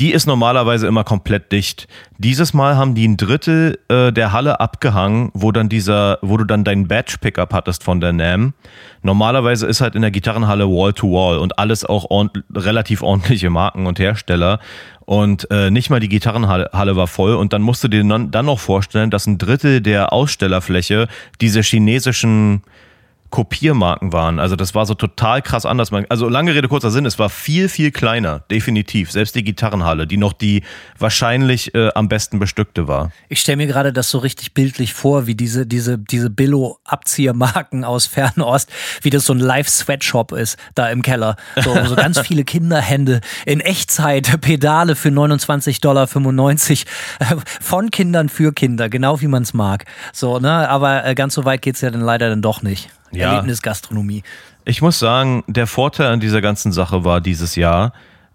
[0.00, 1.86] die ist normalerweise immer komplett dicht.
[2.18, 6.44] Dieses Mal haben die ein Drittel äh, der Halle abgehangen, wo dann dieser, wo du
[6.44, 8.54] dann deinen Badge Pickup hattest von der NAM.
[9.02, 13.48] Normalerweise ist halt in der Gitarrenhalle Wall to Wall und alles auch ordn relativ ordentliche
[13.48, 14.58] Marken und Hersteller.
[15.04, 17.36] Und äh, nicht mal die Gitarrenhalle Halle war voll.
[17.36, 21.06] Und dann musst du dir dann noch vorstellen, dass ein Drittel der Ausstellerfläche
[21.40, 22.64] diese chinesischen
[23.32, 24.38] Kopiermarken waren.
[24.38, 25.90] Also das war so total krass anders.
[26.10, 29.10] Also lange Rede, kurzer Sinn, es war viel, viel kleiner, definitiv.
[29.10, 30.62] Selbst die Gitarrenhalle, die noch die
[30.98, 33.10] wahrscheinlich äh, am besten bestückte war.
[33.30, 38.06] Ich stelle mir gerade das so richtig bildlich vor, wie diese, diese, diese Billo-Abziehermarken aus
[38.06, 41.36] Fernost, wie das so ein Live-Sweatshop ist, da im Keller.
[41.56, 46.06] So, so ganz viele Kinderhände in Echtzeit, Pedale für 29,95 Dollar
[47.18, 49.86] äh, von Kindern für Kinder, genau wie man es mag.
[50.12, 52.90] So, ne, aber äh, ganz so weit geht's ja dann leider dann doch nicht.
[53.12, 53.32] Ja.
[53.32, 54.22] Erlebnisgastronomie.
[54.64, 57.92] Ich muss sagen, der Vorteil an dieser ganzen Sache war dieses Jahr,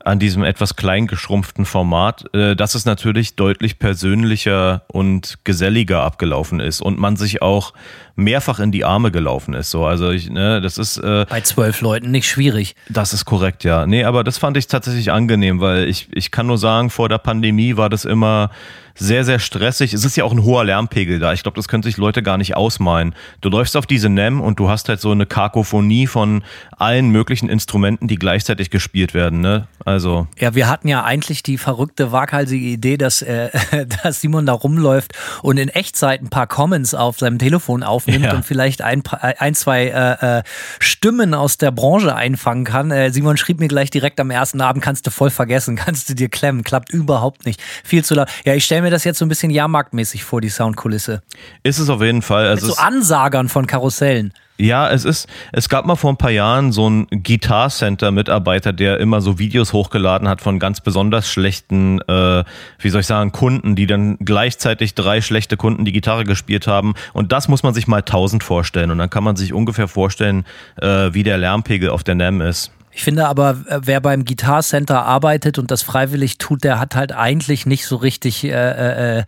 [0.07, 6.59] an diesem etwas klein geschrumpften Format, äh, dass es natürlich deutlich persönlicher und geselliger abgelaufen
[6.59, 7.73] ist und man sich auch
[8.15, 9.69] mehrfach in die Arme gelaufen ist.
[9.69, 12.75] So, also ich, ne, das ist äh, Bei zwölf Leuten nicht schwierig.
[12.89, 13.85] Das ist korrekt, ja.
[13.85, 17.17] Nee, aber das fand ich tatsächlich angenehm, weil ich, ich kann nur sagen, vor der
[17.17, 18.49] Pandemie war das immer
[18.97, 19.93] sehr, sehr stressig.
[19.93, 21.33] Es ist ja auch ein hoher Lärmpegel da.
[21.33, 23.15] Ich glaube, das können sich Leute gar nicht ausmalen.
[23.41, 26.43] Du läufst auf diese NEM und du hast halt so eine Kakophonie von
[26.77, 29.67] allen möglichen Instrumenten, die gleichzeitig gespielt werden, ne?
[29.85, 33.49] Also, Ja, wir hatten ja eigentlich die verrückte, waghalsige Idee, dass, äh,
[34.03, 38.33] dass Simon da rumläuft und in Echtzeit ein paar Comments auf seinem Telefon aufnimmt Ja.
[38.35, 40.43] und vielleicht ein, paar- ein zwei äh, äh,
[40.79, 42.91] Stimmen aus der Branche einfangen kann.
[42.91, 46.15] Äh, Simon schrieb mir gleich direkt am ersten Abend, kannst du voll vergessen, kannst du
[46.15, 47.61] dir klemmen, klappt überhaupt nicht.
[47.83, 48.27] Viel zu laut.
[48.45, 51.21] Ja, ich stelle mir das jetzt so ein bisschen jahrmarktmäßig vor, die Soundkulisse.
[51.63, 52.43] ist es auf jeden Fall.
[52.43, 54.33] Mit Also so es- Ansagern von Karussellen.
[54.59, 58.73] Ja, es ist, es gab mal vor ein paar Jahren so einen Guitar Center Mitarbeiter,
[58.73, 62.43] der immer so Videos hochgeladen hat von ganz besonders schlechten, äh,
[62.79, 66.95] wie soll ich sagen, Kunden, die dann gleichzeitig drei schlechte Kunden die Gitarre gespielt haben.
[67.13, 68.89] Und das muss man sich mal tausend vorstellen.
[68.89, 70.43] Und dann kann man sich ungefähr vorstellen,
[70.81, 72.71] äh, wie der Lärmpegel auf der NAM ist.
[72.97, 76.95] Ich finde aber, äh, wer beim Guitar Center arbeitet und das freiwillig tut, der hat
[76.95, 79.23] halt eigentlich nicht so richtig äh, äh,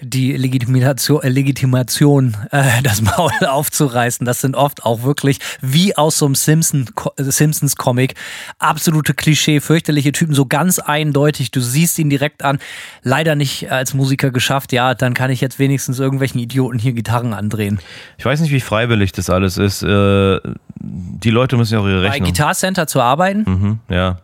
[0.00, 4.26] die Legitimation, äh, Legitimation äh, das Maul aufzureißen.
[4.26, 8.14] Das sind oft auch wirklich wie aus so einem Simpson, äh, Simpsons Comic
[8.58, 11.50] absolute Klischee, fürchterliche Typen, so ganz eindeutig.
[11.50, 12.58] Du siehst ihn direkt an.
[13.02, 14.72] Leider nicht als Musiker geschafft.
[14.72, 17.80] Ja, dann kann ich jetzt wenigstens irgendwelchen Idioten hier Gitarren andrehen.
[18.18, 19.82] Ich weiß nicht, wie freiwillig das alles ist.
[19.82, 20.40] Äh,
[20.78, 22.30] die Leute müssen ja auch ihre Bei Rechnung.
[22.30, 23.44] Guitar Center zu arbeiten?
[23.46, 24.18] Mhm, ja.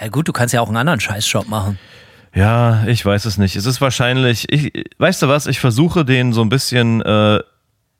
[0.00, 1.78] Ja gut, du kannst ja auch einen anderen Scheißjob machen.
[2.34, 3.56] Ja, ich weiß es nicht.
[3.56, 7.40] Es ist wahrscheinlich, ich, weißt du was, ich versuche denen so ein bisschen äh,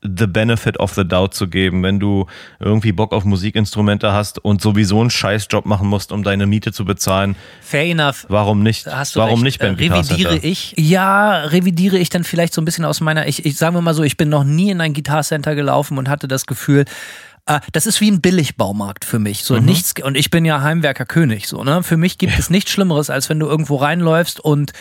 [0.02, 2.26] the benefit of the doubt zu geben, wenn du
[2.60, 6.84] irgendwie Bock auf Musikinstrumente hast und sowieso einen Scheißjob machen musst, um deine Miete zu
[6.84, 7.34] bezahlen.
[7.60, 8.24] Fair enough.
[8.28, 8.86] Warum nicht?
[8.86, 9.44] Hast du Warum recht.
[9.44, 10.74] nicht beim Äh, Revidiere ich?
[10.76, 13.94] Ja, revidiere ich dann vielleicht so ein bisschen aus meiner, ich, ich sagen wir mal
[13.94, 16.84] so, ich bin noch nie in ein Guitar Center gelaufen und hatte das Gefühl,
[17.48, 19.40] äh, das ist wie ein Billigbaumarkt für mich.
[19.40, 19.44] Mhm.
[19.44, 21.48] So nichts, und ich bin ja Heimwerker-König.
[21.48, 21.82] So, ne?
[21.82, 24.72] Für mich gibt es nichts Schlimmeres, als wenn du irgendwo reinläufst und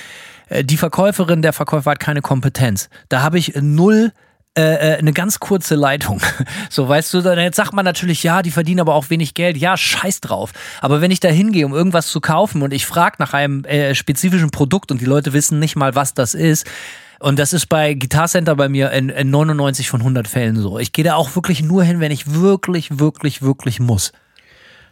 [0.49, 2.89] äh, die Verkäuferin, der Verkäufer hat keine Kompetenz.
[3.09, 4.11] Da habe ich null
[4.57, 6.21] äh, äh, eine ganz kurze Leitung.
[6.69, 9.57] So, weißt du, dann jetzt sagt man natürlich, ja, die verdienen aber auch wenig Geld.
[9.57, 10.51] Ja, scheiß drauf.
[10.81, 13.95] Aber wenn ich da hingehe, um irgendwas zu kaufen und ich frage nach einem äh,
[13.95, 16.67] spezifischen Produkt und die Leute wissen nicht mal, was das ist,
[17.19, 20.79] und das ist bei Guitar Center bei mir in, in 99 von 100 Fällen so.
[20.79, 24.11] Ich gehe da auch wirklich nur hin, wenn ich wirklich, wirklich, wirklich muss.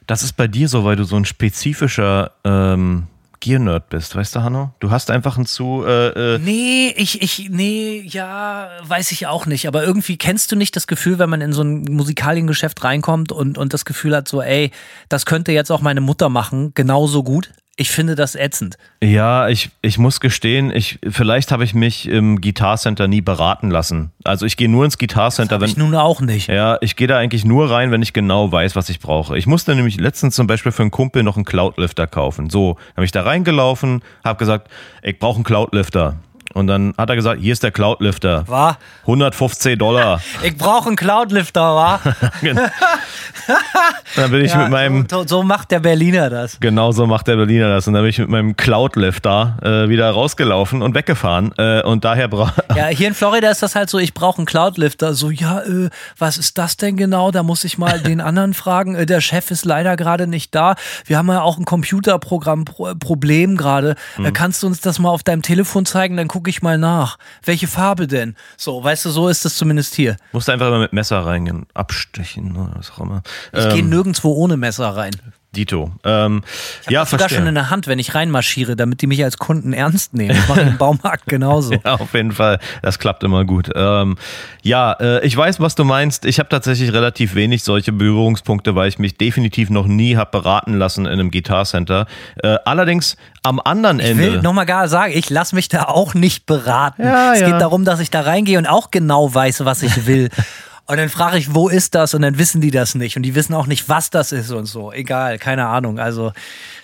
[0.07, 3.07] Das ist bei dir so, weil du so ein spezifischer ähm,
[3.39, 4.73] Gear-Nerd bist, weißt du, Hanno?
[4.79, 9.45] Du hast einfach ein zu, äh, äh, Nee, ich, ich, nee, ja, weiß ich auch
[9.45, 9.67] nicht.
[9.67, 13.57] Aber irgendwie kennst du nicht das Gefühl, wenn man in so ein Musikaliengeschäft reinkommt und,
[13.57, 14.71] und das Gefühl hat, so, ey,
[15.09, 17.51] das könnte jetzt auch meine Mutter machen, genauso gut.
[17.77, 18.77] Ich finde das ätzend.
[19.03, 23.69] Ja, ich, ich muss gestehen, ich, vielleicht habe ich mich im Guitar Center nie beraten
[23.69, 24.11] lassen.
[24.23, 26.47] Also ich gehe nur ins Guitar Center, wenn, Ich nun auch nicht.
[26.47, 29.37] Ja, ich gehe da eigentlich nur rein, wenn ich genau weiß, was ich brauche.
[29.37, 32.49] Ich musste nämlich letztens zum Beispiel für einen Kumpel noch einen Cloudlifter kaufen.
[32.49, 34.69] So, habe ich da reingelaufen, habe gesagt,
[35.03, 36.15] ich brauche einen Cloudlifter.
[36.55, 38.47] Und dann hat er gesagt, hier ist der Cloudlifter.
[38.47, 38.77] War?
[39.01, 40.21] 115 Dollar.
[40.43, 41.99] Ich brauche einen Cloudlifter, wa?
[44.15, 46.57] dann bin ich Ja, mit meinem, so, so macht der Berliner das.
[46.59, 47.87] genau so macht der Berliner das.
[47.87, 51.51] Und dann bin ich mit meinem Cloudlifter äh, wieder rausgelaufen und weggefahren.
[51.57, 54.45] Äh, und daher bra Ja, hier in Florida ist das halt so, ich brauche einen
[54.45, 55.13] Cloudlifter.
[55.13, 57.31] So, ja, äh, was ist das denn genau?
[57.31, 58.95] Da muss ich mal den anderen fragen.
[58.95, 60.75] Äh, der Chef ist leider gerade nicht da.
[61.05, 63.95] Wir haben ja auch ein Computerprogramm-Problem gerade.
[64.17, 64.25] Mhm.
[64.25, 66.17] Äh, kannst du uns das mal auf deinem Telefon zeigen?
[66.17, 67.17] Dann gucke ich mal nach.
[67.43, 68.35] Welche Farbe denn?
[68.55, 70.15] So, weißt du, so ist es zumindest hier.
[70.31, 73.23] musste einfach immer mit Messer reingehen, abstechen oder was auch immer.
[73.51, 75.15] Ich gehe nirgendwo ohne Messer rein.
[75.55, 75.91] Dito.
[76.03, 76.43] Ähm,
[76.89, 77.39] ja, das sogar verstehe.
[77.39, 80.35] schon in der Hand, wenn ich reinmarschiere, damit die mich als Kunden ernst nehmen.
[80.35, 81.73] Das mache ich im Baumarkt genauso.
[81.85, 82.59] Ja, auf jeden Fall.
[82.81, 83.69] Das klappt immer gut.
[83.75, 84.17] Ähm,
[84.63, 86.25] ja, äh, ich weiß, was du meinst.
[86.25, 90.73] Ich habe tatsächlich relativ wenig solche Berührungspunkte, weil ich mich definitiv noch nie habe beraten
[90.73, 92.07] lassen in einem Guitar Center.
[92.41, 94.23] Äh, allerdings am anderen Ich Ende.
[94.23, 97.03] will nochmal gar sagen, ich lasse mich da auch nicht beraten.
[97.03, 97.51] Ja, es ja.
[97.51, 100.29] geht darum, dass ich da reingehe und auch genau weiß, was ich will.
[100.87, 102.13] Und dann frage ich, wo ist das?
[102.13, 103.17] Und dann wissen die das nicht.
[103.17, 104.91] Und die wissen auch nicht, was das ist und so.
[104.91, 105.97] Egal, keine Ahnung.
[105.97, 106.31] Also,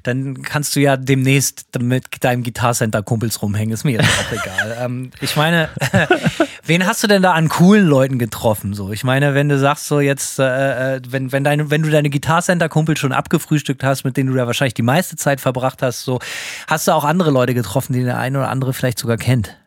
[0.02, 3.74] dann kannst du ja demnächst mit deinem Guitar Center Kumpels rumhängen.
[3.74, 4.58] Ist mir jetzt auch egal.
[4.82, 5.70] Ähm, ich meine,
[6.66, 8.74] wen hast du denn da an coolen Leuten getroffen?
[8.74, 11.92] So, ich meine, wenn du sagst, so jetzt, äh, äh, wenn, wenn, deine, wenn du
[11.92, 15.42] deine Guitar Center Kumpels schon abgefrühstückt hast, mit denen du da wahrscheinlich die meiste Zeit
[15.42, 16.20] verbracht hast, so,
[16.68, 19.58] hast du auch andere Leute getroffen, die der eine oder andere vielleicht sogar kennt?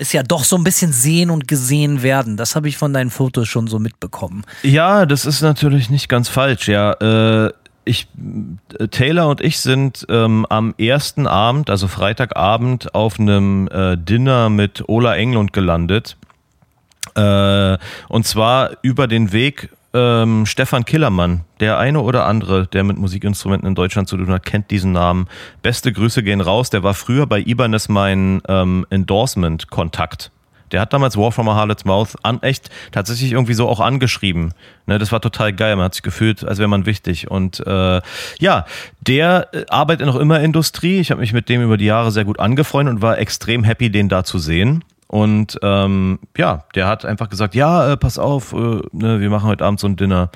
[0.00, 2.38] Ist ja doch so ein bisschen sehen und gesehen werden.
[2.38, 4.44] Das habe ich von deinen Fotos schon so mitbekommen.
[4.62, 6.68] Ja, das ist natürlich nicht ganz falsch.
[6.68, 7.52] Ja, äh,
[7.84, 8.08] ich,
[8.78, 14.48] äh, Taylor und ich sind ähm, am ersten Abend, also Freitagabend, auf einem äh, Dinner
[14.48, 16.16] mit Ola Englund gelandet.
[17.14, 17.76] Äh,
[18.08, 21.42] und zwar über den Weg ähm, Stefan Killermann.
[21.60, 25.26] Der eine oder andere, der mit Musikinstrumenten in Deutschland zu tun hat, kennt diesen Namen.
[25.62, 26.70] Beste Grüße gehen raus.
[26.70, 30.30] Der war früher bei Ibanez mein ähm, Endorsement-Kontakt.
[30.72, 34.54] Der hat damals War from a Harlot's Mouth an, echt tatsächlich irgendwie so auch angeschrieben.
[34.86, 35.74] Ne, das war total geil.
[35.76, 37.30] Man hat sich gefühlt, als wäre man wichtig.
[37.30, 38.00] Und äh,
[38.38, 38.66] ja,
[39.00, 41.00] der äh, arbeitet noch immer Industrie.
[41.00, 43.90] Ich habe mich mit dem über die Jahre sehr gut angefreundet und war extrem happy,
[43.90, 44.84] den da zu sehen.
[45.10, 49.48] Und ähm, ja, der hat einfach gesagt, ja, äh, pass auf, äh, ne, wir machen
[49.48, 50.30] heute Abend so ein Dinner.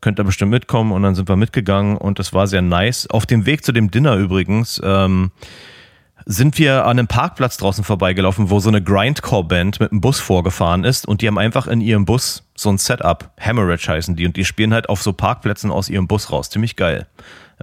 [0.00, 0.92] Könnt ihr bestimmt mitkommen.
[0.92, 3.10] Und dann sind wir mitgegangen und das war sehr nice.
[3.10, 5.32] Auf dem Weg zu dem Dinner übrigens, ähm,
[6.26, 10.84] sind wir an einem Parkplatz draußen vorbeigelaufen, wo so eine Grindcore-Band mit einem Bus vorgefahren
[10.84, 14.36] ist und die haben einfach in ihrem Bus so ein Setup, Hammerage heißen die, und
[14.36, 16.50] die spielen halt auf so Parkplätzen aus ihrem Bus raus.
[16.50, 17.08] Ziemlich geil.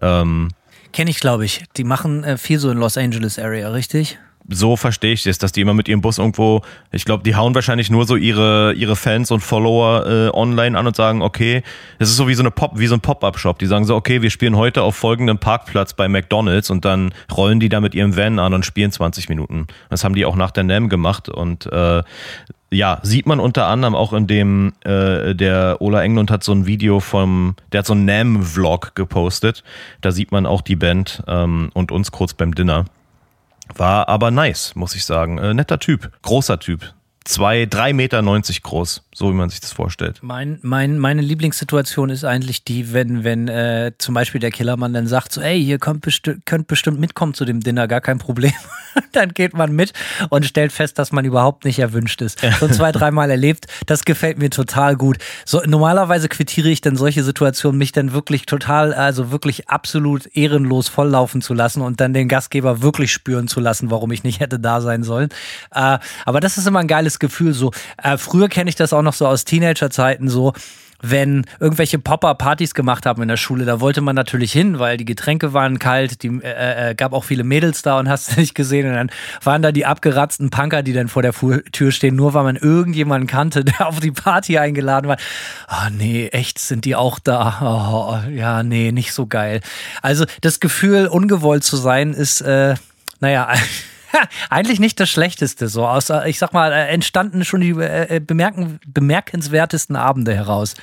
[0.02, 0.50] Ähm,
[0.92, 1.64] Kenne ich, glaube ich.
[1.78, 4.20] Die machen äh, viel so in Los Angeles Area, richtig?
[4.47, 7.56] So verstehe ich das, dass die immer mit ihrem Bus irgendwo, ich glaube, die hauen
[7.56, 11.63] wahrscheinlich nur so ihre, ihre Fans und Follower äh, online an und sagen, okay,
[11.99, 13.60] das ist so wie so eine Pop, wie so ein Pop-Up-Shop.
[13.60, 17.60] Die sagen so, okay, wir spielen heute auf folgendem Parkplatz bei McDonalds und dann rollen
[17.60, 19.67] die da mit ihrem Van an und spielen 20 Minuten.
[19.89, 22.04] Das haben die auch nach der NAM gemacht und äh,
[22.73, 26.65] ja, sieht man unter anderem auch in dem, äh, der Ola Englund hat so ein
[26.65, 29.63] Video vom, der hat so einen NAM-Vlog gepostet.
[29.99, 32.86] Da sieht man auch die Band ähm, und uns kurz beim Dinner.
[33.76, 35.38] War aber nice, muss ich sagen.
[35.38, 36.94] Äh, netter Typ, großer Typ.
[37.24, 40.20] Zwei, drei Meter neunzig groß, so wie man sich das vorstellt.
[40.24, 45.06] Mein, mein, meine Lieblingssituation ist eigentlich die, wenn, wenn äh, zum Beispiel der Killermann dann
[45.06, 48.54] sagt, so, ey, ihr könnt, besti könnt bestimmt mitkommen zu dem Dinner, gar kein Problem.
[49.12, 49.94] dann geht man mit
[50.30, 52.40] und stellt fest, dass man überhaupt nicht erwünscht ist.
[52.60, 55.18] So zwei, dreimal erlebt, das gefällt mir total gut.
[55.46, 60.88] So, normalerweise quittiere ich dann solche Situationen, mich dann wirklich total, also wirklich absolut ehrenlos
[60.88, 64.60] volllaufen zu lassen und dann den Gastgeber wirklich spüren zu lassen, warum ich nicht hätte
[64.60, 65.30] da sein sollen.
[65.74, 67.54] Äh, aber das ist immer ein geiles Gefühl.
[67.54, 67.71] So,
[68.02, 70.54] äh, früher kenne ich das auch noch so aus Teenagerzeiten so
[71.02, 75.06] wenn irgendwelche Popper-Partys gemacht haben in der Schule, da wollte man natürlich hin, weil die
[75.06, 78.56] Getränke waren kalt, die äh, äh, gab auch viele Mädels da und hast du nicht
[78.56, 78.88] gesehen.
[78.88, 79.12] Und dann
[79.43, 82.56] waren da die abgeratzten Punker, die dann vor der Fu Tür stehen, nur weil man
[82.56, 85.17] irgendjemanden kannte, der auf die Party eingeladen war.
[85.67, 87.60] Ah, nee, echt, sind die auch da?
[87.62, 89.62] Oh, ja, nee, nicht so geil.
[90.02, 92.76] Also das Gefühl, ungewollt zu sein, ist, äh,
[93.19, 93.50] naja,
[94.50, 95.67] eigentlich nicht das Schlechteste.
[95.67, 100.76] So aus, äh, ich sag mal, äh, entstanden schon die äh, bemerken, bemerkenswertesten Abende heraus.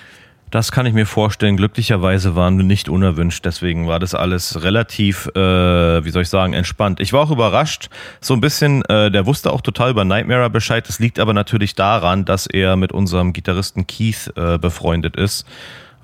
[0.50, 1.58] Das kann ich mir vorstellen.
[1.58, 6.54] Glücklicherweise waren wir nicht unerwünscht, deswegen war das alles relativ, äh, wie soll ich sagen,
[6.54, 7.00] entspannt.
[7.00, 10.88] Ich war auch überrascht, so ein bisschen, äh, der wusste auch total über Nightmare Bescheid.
[10.88, 15.46] Das liegt aber natürlich daran, dass er mit unserem Gitarristen Keith äh, befreundet ist.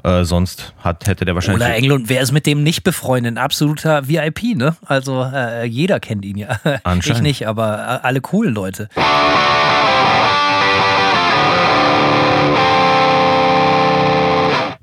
[0.02, 1.64] Äh, sonst hat, hätte der wahrscheinlich.
[1.64, 3.34] Oder England, wer ist mit dem nicht befreundet?
[3.34, 4.76] Ein absoluter VIP, ne?
[4.84, 6.58] Also äh, jeder kennt ihn ja.
[6.64, 7.22] Ich Anscheinend.
[7.22, 8.88] nicht, aber äh, alle coolen Leute.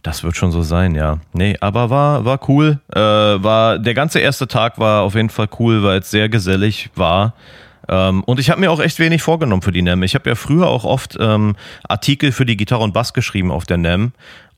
[0.04, 1.19] Das wird schon so sein, ja.
[1.34, 2.80] Nee, aber war, war cool.
[2.93, 6.89] Äh, war, der ganze erste Tag war auf jeden Fall cool, weil es sehr gesellig
[6.95, 7.36] war.
[7.88, 10.02] Ähm, und ich habe mir auch echt wenig vorgenommen für die NEM.
[10.04, 11.56] Ich habe ja früher auch oft ähm,
[11.88, 14.13] Artikel für die Gitarre und Bass geschrieben auf der NEM.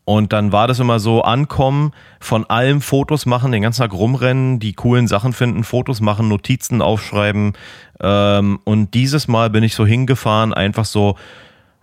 [0.06, 4.60] Und dann war das immer so, ankommen, von allem Fotos machen, den ganzen Tag rumrennen,
[4.60, 7.54] die coolen Sachen finden, Fotos machen, Notizen aufschreiben.
[8.02, 11.16] Ähm, und dieses Mal bin ich so hingefahren, einfach so,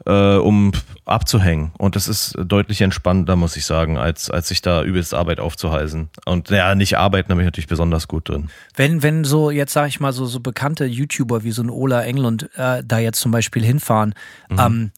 [0.07, 0.73] äh, um
[1.05, 1.73] abzuhängen.
[1.79, 6.11] Und das ist deutlich entspannter, muss ich sagen, als, als sich da übelst Arbeit aufzuhalsen.
[6.27, 8.51] Und ja, nicht arbeiten, da bin ich natürlich besonders gut drin.
[8.77, 12.03] Wenn, wenn so, jetzt sage ich mal, so, so bekannte YouTuber wie so ein Ola
[12.03, 14.15] Englund äh, da jetzt zum Beispiel hinfahren,
[14.49, 14.59] mhm.
[14.59, 14.91] ähm,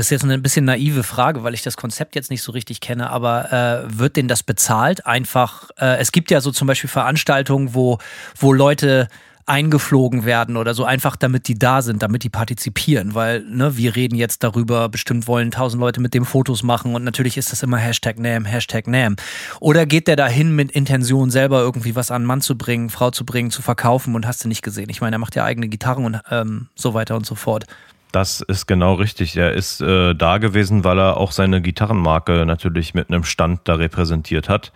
[0.00, 2.80] das ist jetzt eine bisschen naive Frage, weil ich das Konzept jetzt nicht so richtig
[2.80, 5.04] kenne, aber äh, wird denn das bezahlt?
[5.04, 7.98] Einfach, äh, es gibt ja so zum Beispiel Veranstaltungen, wo,
[8.38, 9.08] wo Leute
[9.44, 13.94] eingeflogen werden oder so, einfach damit die da sind, damit die partizipieren, weil ne, wir
[13.94, 17.62] reden jetzt darüber, bestimmt wollen tausend Leute mit dem Fotos machen und natürlich ist das
[17.62, 19.16] immer Hashtag NAM, Hashtag NAM.
[19.60, 23.26] Oder geht der dahin mit Intention, selber irgendwie was an Mann zu bringen, Frau zu
[23.26, 24.88] bringen, zu verkaufen und hast du nicht gesehen?
[24.88, 27.66] Ich meine, er macht ja eigene Gitarren und ähm, so weiter und so fort.
[28.12, 29.36] Das ist genau richtig.
[29.36, 33.74] Er ist äh, da gewesen, weil er auch seine Gitarrenmarke natürlich mit einem Stand da
[33.74, 34.72] repräsentiert hat.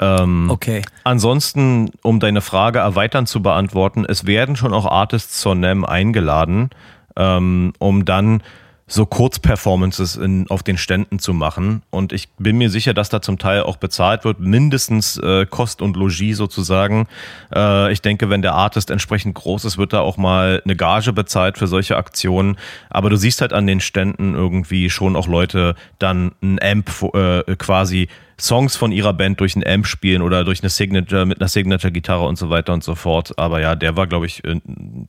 [0.00, 0.82] Ähm, okay.
[1.04, 6.70] Ansonsten, um deine Frage erweitern zu beantworten, es werden schon auch Artists zur NEM eingeladen,
[7.16, 8.42] ähm, um dann
[8.90, 11.82] so Kurzperformances in, auf den Ständen zu machen.
[11.90, 15.80] Und ich bin mir sicher, dass da zum Teil auch bezahlt wird, mindestens äh, Kost
[15.80, 17.06] und Logis sozusagen.
[17.54, 21.12] Äh, ich denke, wenn der Artist entsprechend groß ist, wird da auch mal eine Gage
[21.12, 22.56] bezahlt für solche Aktionen.
[22.90, 27.56] Aber du siehst halt an den Ständen irgendwie schon auch Leute dann ein Amp äh,
[27.56, 28.08] quasi
[28.40, 32.26] Songs von ihrer Band durch ein Amp spielen oder durch eine Signature mit einer Signature-Gitarre
[32.26, 33.38] und so weiter und so fort.
[33.38, 34.42] Aber ja, der war, glaube ich,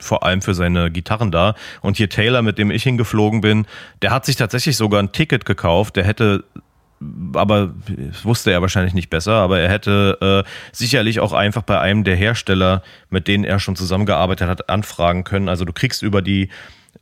[0.00, 1.54] vor allem für seine Gitarren da.
[1.80, 3.66] Und hier Taylor, mit dem ich hingeflogen bin,
[4.02, 5.96] der hat sich tatsächlich sogar ein Ticket gekauft.
[5.96, 6.44] Der hätte
[7.34, 7.74] aber
[8.22, 12.16] wusste er wahrscheinlich nicht besser, aber er hätte äh, sicherlich auch einfach bei einem der
[12.16, 15.48] Hersteller, mit denen er schon zusammengearbeitet hat, anfragen können.
[15.48, 16.48] Also du kriegst über die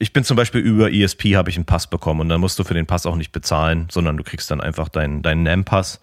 [0.00, 2.64] ich bin zum Beispiel über ESP habe ich einen Pass bekommen und dann musst du
[2.64, 6.00] für den Pass auch nicht bezahlen, sondern du kriegst dann einfach deinen, deinen NAM-Pass.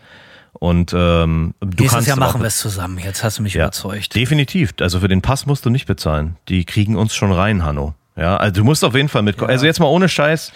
[0.54, 3.00] Und ähm, du Nächstes kannst Jahr machen wir es zusammen.
[3.00, 4.16] Jetzt hast du mich ja, überzeugt.
[4.16, 4.74] Definitiv.
[4.80, 6.38] Also für den Pass musst du nicht bezahlen.
[6.48, 7.96] Die kriegen uns schon rein, Hanno.
[8.16, 9.50] Ja, also du musst auf jeden Fall mitkommen.
[9.50, 9.54] Ja.
[9.54, 10.52] Also jetzt mal ohne Scheiß.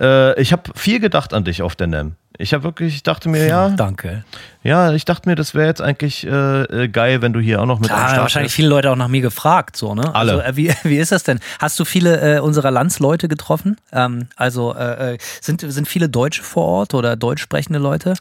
[0.00, 2.16] Äh, ich habe viel gedacht an dich auf der NEM.
[2.40, 3.68] Ich habe wirklich, ich dachte mir, ja.
[3.70, 4.24] Danke.
[4.62, 7.66] Ja, ich dachte mir, das wäre jetzt eigentlich äh, äh, geil, wenn du hier auch
[7.66, 10.14] noch mit Start wahrscheinlich viele Leute auch nach mir gefragt, so, ne?
[10.14, 10.42] Alle.
[10.42, 11.40] Also, äh, wie, wie ist das denn?
[11.58, 13.76] Hast du viele äh, unserer Landsleute getroffen?
[13.92, 18.14] Ähm, also äh, äh, sind, sind viele Deutsche vor Ort oder deutsch sprechende Leute?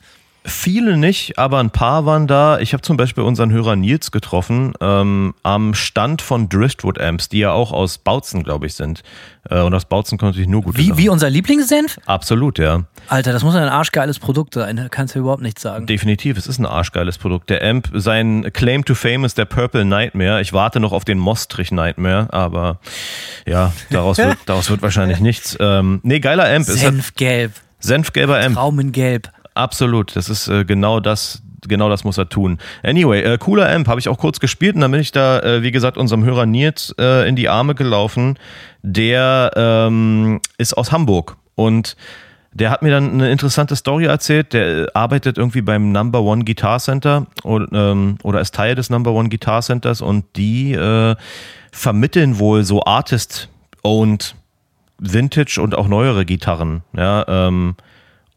[0.49, 2.59] Viele nicht, aber ein paar waren da.
[2.59, 7.39] Ich habe zum Beispiel unseren Hörer Nils getroffen ähm, am Stand von Driftwood Amps, die
[7.39, 9.03] ja auch aus Bautzen, glaube ich, sind.
[9.49, 11.99] Äh, und aus Bautzen konnte ich nur gut wie, wie unser Lieblingssenf?
[12.05, 12.83] Absolut, ja.
[13.07, 14.87] Alter, das muss ein arschgeiles Produkt sein.
[14.91, 15.85] Kannst du überhaupt nichts sagen.
[15.85, 17.49] Definitiv, es ist ein arschgeiles Produkt.
[17.49, 20.41] Der Amp, sein Claim to Fame ist der Purple Nightmare.
[20.41, 22.79] Ich warte noch auf den Mostrich Nightmare, aber
[23.45, 25.57] ja, daraus wird, daraus wird wahrscheinlich nichts.
[25.59, 26.65] Ähm, nee, geiler Amp.
[26.65, 27.53] Senfgelb.
[27.79, 28.55] Senfgelber Amp.
[28.55, 29.29] Traumengelb.
[29.53, 32.59] Absolut, das ist äh, genau das, genau das muss er tun.
[32.83, 35.63] Anyway, äh, cooler Amp, habe ich auch kurz gespielt und dann bin ich da, äh,
[35.63, 38.37] wie gesagt, unserem Hörer Nils äh, in die Arme gelaufen.
[38.81, 41.97] Der ähm, ist aus Hamburg und
[42.51, 44.53] der hat mir dann eine interessante Story erzählt.
[44.53, 49.11] Der arbeitet irgendwie beim Number One Guitar Center oder, ähm, oder ist Teil des Number
[49.11, 51.15] One Guitar Centers und die äh,
[51.71, 54.35] vermitteln wohl so Artist-owned
[54.99, 56.83] Vintage und auch neuere Gitarren.
[56.95, 57.75] Ja, ähm,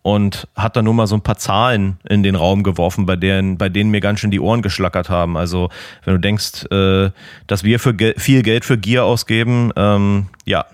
[0.02, 3.56] und hat dann nur mal so ein paar Zahlen in den Raum geworfen, bei denen,
[3.56, 5.36] bei denen mir ganz schön die Ohren geschlackert haben.
[5.36, 5.70] Also
[6.04, 7.10] wenn du denkst, äh,
[7.46, 10.66] dass wir für ge viel Geld für Gear ausgeben, ähm, ja,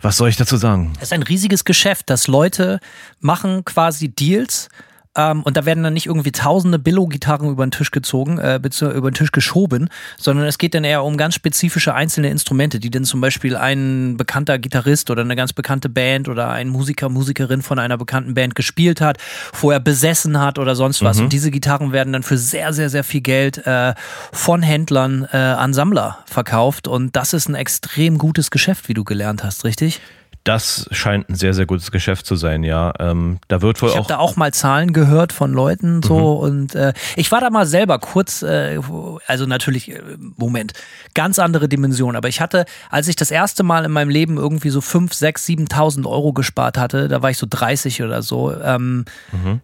[0.00, 0.92] was soll ich dazu sagen?
[0.96, 2.80] Es ist ein riesiges Geschäft, dass Leute
[3.20, 4.68] machen quasi Deals
[5.16, 9.10] ähm, und da werden dann nicht irgendwie tausende Billo-Gitarren über den Tisch gezogen, äh, über
[9.10, 13.04] den Tisch geschoben, sondern es geht dann eher um ganz spezifische einzelne Instrumente, die dann
[13.04, 17.78] zum Beispiel ein bekannter Gitarrist oder eine ganz bekannte Band oder ein Musiker, Musikerin von
[17.78, 19.18] einer bekannten Band gespielt hat,
[19.52, 21.18] vorher besessen hat oder sonst was.
[21.18, 21.24] Mhm.
[21.24, 23.94] Und diese Gitarren werden dann für sehr, sehr, sehr viel Geld äh,
[24.32, 26.88] von Händlern äh, an Sammler verkauft.
[26.88, 30.00] Und das ist ein extrem gutes Geschäft, wie du gelernt hast, richtig?
[30.44, 32.92] Das scheint ein sehr, sehr gutes Geschäft zu sein, ja.
[33.00, 33.96] Ähm, da wird wohl ich auch.
[33.96, 36.50] Ich habe da auch mal Zahlen gehört von Leuten so mhm.
[36.50, 38.78] und äh, ich war da mal selber kurz, äh,
[39.26, 40.02] also natürlich, äh,
[40.36, 40.74] Moment,
[41.14, 44.68] ganz andere Dimension, aber ich hatte, als ich das erste Mal in meinem Leben irgendwie
[44.68, 49.06] so 5, 6, 7.000 Euro gespart hatte, da war ich so 30 oder so, ähm,
[49.32, 49.62] mhm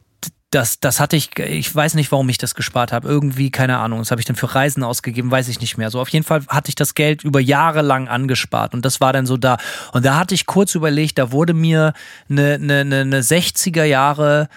[0.51, 3.09] das, das hatte ich, ich weiß nicht, warum ich das gespart habe.
[3.09, 5.91] Irgendwie, keine Ahnung, das habe ich dann für Reisen ausgegeben, weiß ich nicht mehr.
[5.91, 9.13] So, auf jeden Fall hatte ich das Geld über Jahre lang angespart und das war
[9.13, 9.59] dann so da.
[9.93, 11.93] Und da hatte ich kurz überlegt, da wurde mir
[12.29, 14.49] eine, eine, eine 60er Jahre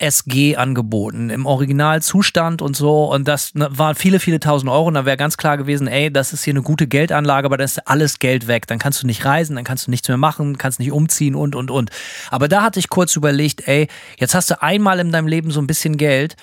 [0.00, 3.04] SG angeboten, im Originalzustand und so.
[3.04, 4.88] Und das ne, waren viele, viele tausend Euro.
[4.88, 7.64] Und da wäre ganz klar gewesen, ey, das ist hier eine gute Geldanlage, aber da
[7.64, 8.66] ist alles Geld weg.
[8.66, 11.54] Dann kannst du nicht reisen, dann kannst du nichts mehr machen, kannst nicht umziehen und,
[11.54, 11.90] und, und.
[12.30, 15.60] Aber da hatte ich kurz überlegt, ey, jetzt hast du einmal in deinem Leben so
[15.60, 16.36] ein bisschen Geld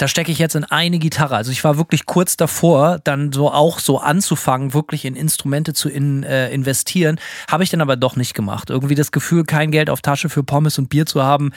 [0.00, 1.36] da stecke ich jetzt in eine Gitarre.
[1.36, 5.90] Also ich war wirklich kurz davor, dann so auch so anzufangen, wirklich in Instrumente zu
[5.90, 7.20] in, äh, investieren.
[7.50, 8.70] Habe ich dann aber doch nicht gemacht.
[8.70, 11.52] Irgendwie das Gefühl, kein Geld auf Tasche für Pommes und Bier zu haben,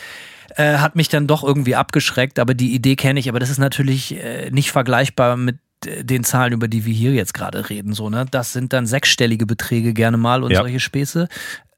[0.55, 2.39] äh, hat mich dann doch irgendwie abgeschreckt.
[2.39, 3.29] Aber die Idee kenne ich.
[3.29, 7.13] Aber das ist natürlich äh, nicht vergleichbar mit äh, den Zahlen, über die wir hier
[7.13, 7.93] jetzt gerade reden.
[7.93, 8.25] So, ne?
[8.29, 10.59] Das sind dann sechsstellige Beträge gerne mal und ja.
[10.59, 11.27] solche Späße.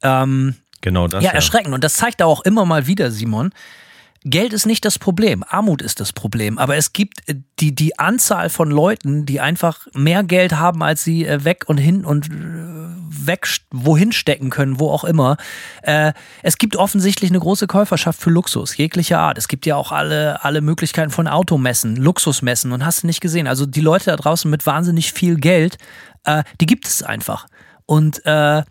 [0.01, 1.23] Ähm, genau das.
[1.23, 1.73] Ja, erschreckend.
[1.73, 3.51] Und das zeigt auch immer mal wieder, Simon,
[4.27, 6.57] Geld ist nicht das Problem, Armut ist das Problem.
[6.57, 11.03] Aber es gibt äh, die, die Anzahl von Leuten, die einfach mehr Geld haben, als
[11.03, 12.29] sie äh, weg und hin und
[13.27, 15.37] weg wohin stecken können, wo auch immer.
[15.83, 19.37] es gibt offensichtlich eine große Käuferschaft für Luxus, jeglicher Art.
[19.37, 23.47] Es gibt ja auch alle, alle Möglichkeiten von Automessen, Luxusmessen und hast du nicht gesehen.
[23.47, 25.77] Also die Leute da draußen mit wahnsinnig viel Geld,
[26.59, 27.47] die gibt es einfach.
[27.85, 28.63] Und äh,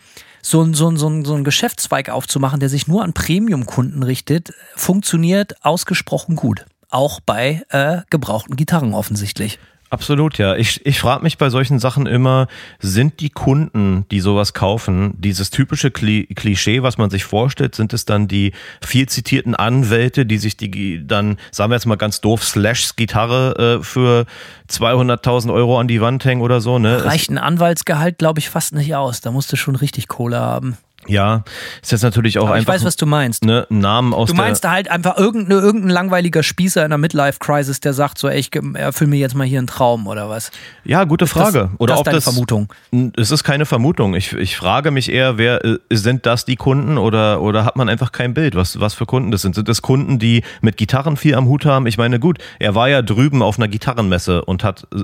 [0.43, 4.03] so ein, so, ein, so, ein, so ein Geschäftszweig aufzumachen, der sich nur an Premium-Kunden
[4.03, 6.67] richtet, funktioniert ausgesprochen gut.
[6.91, 9.59] Auch bei äh, gebrauchten Gitarren offensichtlich.
[9.95, 10.57] Absolut, ja.
[10.57, 12.49] Ich, ich frage mich bei solchen Sachen immer,
[12.81, 18.05] sind die Kunden, die sowas kaufen, dieses typische Klischee, was man sich vorstellt, sind es
[18.05, 18.51] dann die
[18.85, 23.79] viel zitierten Anwälte, die sich die dann, sagen wir jetzt mal ganz doof, Slashs Gitarre
[23.79, 24.27] äh, für
[24.69, 27.05] 200.000 Euro an die Wand hängen oder so, ne?
[27.05, 29.21] Reicht ein Anwaltsgehalt, glaube ich, fast nicht aus.
[29.21, 30.77] Da musst du schon richtig Kohle haben.
[31.07, 31.45] Ja,
[31.83, 32.73] ist jetzt natürlich auch Aber einfach.
[32.75, 33.45] Ich weiß, was du meinst.
[33.45, 37.93] Ne, Namen aus Du meinst halt einfach irgendein, irgendein langweiliger Spießer in einer Midlife-Crisis, der
[37.93, 40.51] sagt so, ey, ich erfülle mir jetzt mal hier einen Traum oder was?
[40.85, 41.71] Ja, gute Frage.
[41.73, 42.73] Das, oder das ob deine das, Vermutung?
[43.17, 44.15] Es ist keine Vermutung.
[44.15, 47.89] Ich, ich frage mich eher, wer äh, sind das die Kunden oder, oder hat man
[47.89, 49.55] einfach kein Bild, was, was für Kunden das sind?
[49.55, 51.87] Sind das Kunden, die mit Gitarren viel am Hut haben?
[51.87, 55.03] Ich meine, gut, er war ja drüben auf einer Gitarrenmesse und hat äh,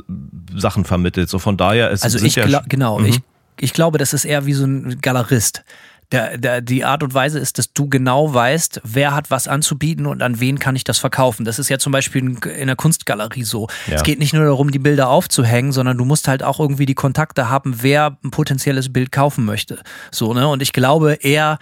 [0.57, 1.29] Sachen vermittelt.
[1.29, 3.07] So von daher ist Also es ich ja, genau, Mhm.
[3.07, 3.21] ich,
[3.61, 5.65] ich glaube, das ist eher wie so ein Galerist
[6.13, 10.07] der, der, die Art und Weise ist, dass du genau weißt, wer hat was anzubieten
[10.07, 11.45] und an wen kann ich das verkaufen.
[11.45, 13.69] Das ist ja zum Beispiel in, in der Kunstgalerie so.
[13.87, 13.97] Ja.
[13.97, 16.95] Es geht nicht nur darum, die Bilder aufzuhängen, sondern du musst halt auch irgendwie die
[16.95, 19.81] Kontakte haben, wer ein potenzielles Bild kaufen möchte.
[20.11, 20.49] So, ne?
[20.49, 21.59] Und ich glaube eher,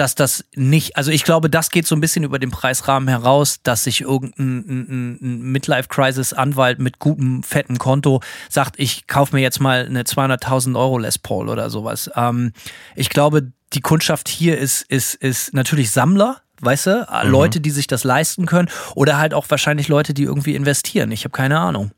[0.00, 3.60] dass das nicht, also ich glaube, das geht so ein bisschen über den Preisrahmen heraus,
[3.62, 9.60] dass sich irgendein ein, ein Midlife-Crisis-Anwalt mit gutem, fetten Konto sagt, ich kaufe mir jetzt
[9.60, 12.10] mal eine 200.000 Euro Les Paul oder sowas.
[12.16, 12.52] Ähm,
[12.96, 17.30] ich glaube, die Kundschaft hier ist, ist, ist natürlich Sammler, weißt du, Mhm.
[17.30, 21.12] Leute, die sich das leisten können oder halt auch wahrscheinlich Leute, die irgendwie investieren.
[21.12, 21.90] Ich habe keine Ahnung.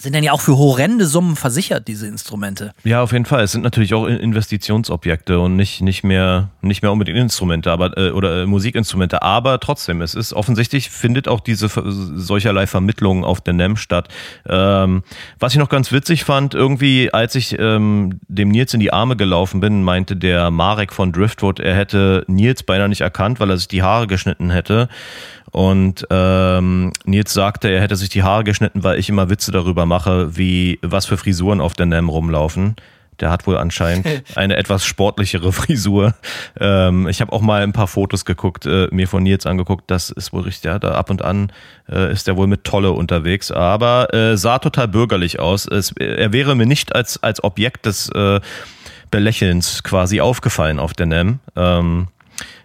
[0.00, 2.72] Sind denn ja auch für horrende Summen versichert, diese Instrumente.
[2.84, 3.44] Ja, auf jeden Fall.
[3.44, 8.10] Es sind natürlich auch Investitionsobjekte und nicht, nicht mehr, nicht mehr unbedingt Instrumente, aber, äh,
[8.10, 9.20] oder äh, Musikinstrumente.
[9.20, 14.08] Aber trotzdem, es ist offensichtlich, findet auch diese solcherlei Vermittlung auf der NEM statt.
[14.48, 15.02] Ähm,
[15.38, 19.16] was ich noch ganz witzig fand, irgendwie, als ich ähm, dem Nils in die Arme
[19.16, 23.58] gelaufen bin, meinte der Marek von Driftwood, er hätte Nils beinahe nicht erkannt, weil er
[23.58, 24.88] sich die Haare geschnitten hätte.
[25.52, 29.86] Und ähm, Nils sagte, er hätte sich die Haare geschnitten, weil ich immer Witze darüber
[29.86, 32.76] mache, wie was für Frisuren auf der NEM rumlaufen.
[33.18, 36.14] Der hat wohl anscheinend eine etwas sportlichere Frisur.
[36.58, 39.90] Ähm, ich habe auch mal ein paar Fotos geguckt, äh, mir von Nils angeguckt.
[39.90, 41.52] Das ist wohl richtig, ja, da ab und an
[41.90, 45.66] äh, ist er wohl mit Tolle unterwegs, aber äh, sah total bürgerlich aus.
[45.66, 48.40] Es, er wäre mir nicht als, als Objekt des äh,
[49.10, 51.40] Belächelns quasi aufgefallen auf der NEM.
[51.56, 52.08] Ähm,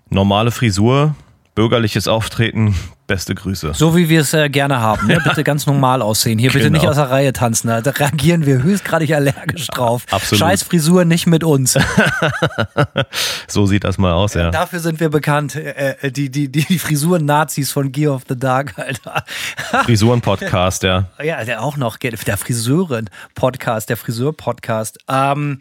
[0.09, 1.15] normale Frisur,
[1.55, 2.75] bürgerliches Auftreten,
[3.07, 3.73] beste Grüße.
[3.75, 5.07] So wie wir es äh, gerne haben.
[5.07, 5.21] Ne?
[5.23, 6.37] Bitte ganz normal aussehen.
[6.37, 6.79] Hier bitte Genau.
[6.79, 7.67] nicht aus der Reihe tanzen.
[7.69, 10.03] Da reagieren wir höchstgradig allergisch drauf.
[10.11, 10.39] Absolut.
[10.39, 11.77] Scheiß Frisur nicht mit uns.
[13.47, 14.49] So sieht das mal aus, ja.
[14.51, 15.55] Dafür sind wir bekannt.
[15.55, 19.23] Äh, äh, die, die, die, die Frisuren-Nazis von Gear of the Dark, Alter.
[19.85, 21.05] Frisuren-Podcast, ja.
[21.23, 24.97] Ja, der auch noch, der Friseuren-Podcast, der Friseur-Podcast.
[25.07, 25.59] Ähm,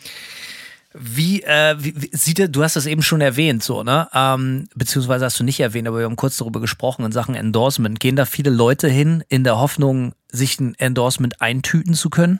[0.96, 4.08] wie, äh, wie, wie sieht er, du hast das eben schon erwähnt, so, ne?
[4.14, 7.98] Ähm, beziehungsweise hast du nicht erwähnt, aber wir haben kurz darüber gesprochen in Sachen Endorsement.
[7.98, 12.38] Gehen da viele Leute hin in der Hoffnung, sich ein Endorsement eintüten zu können?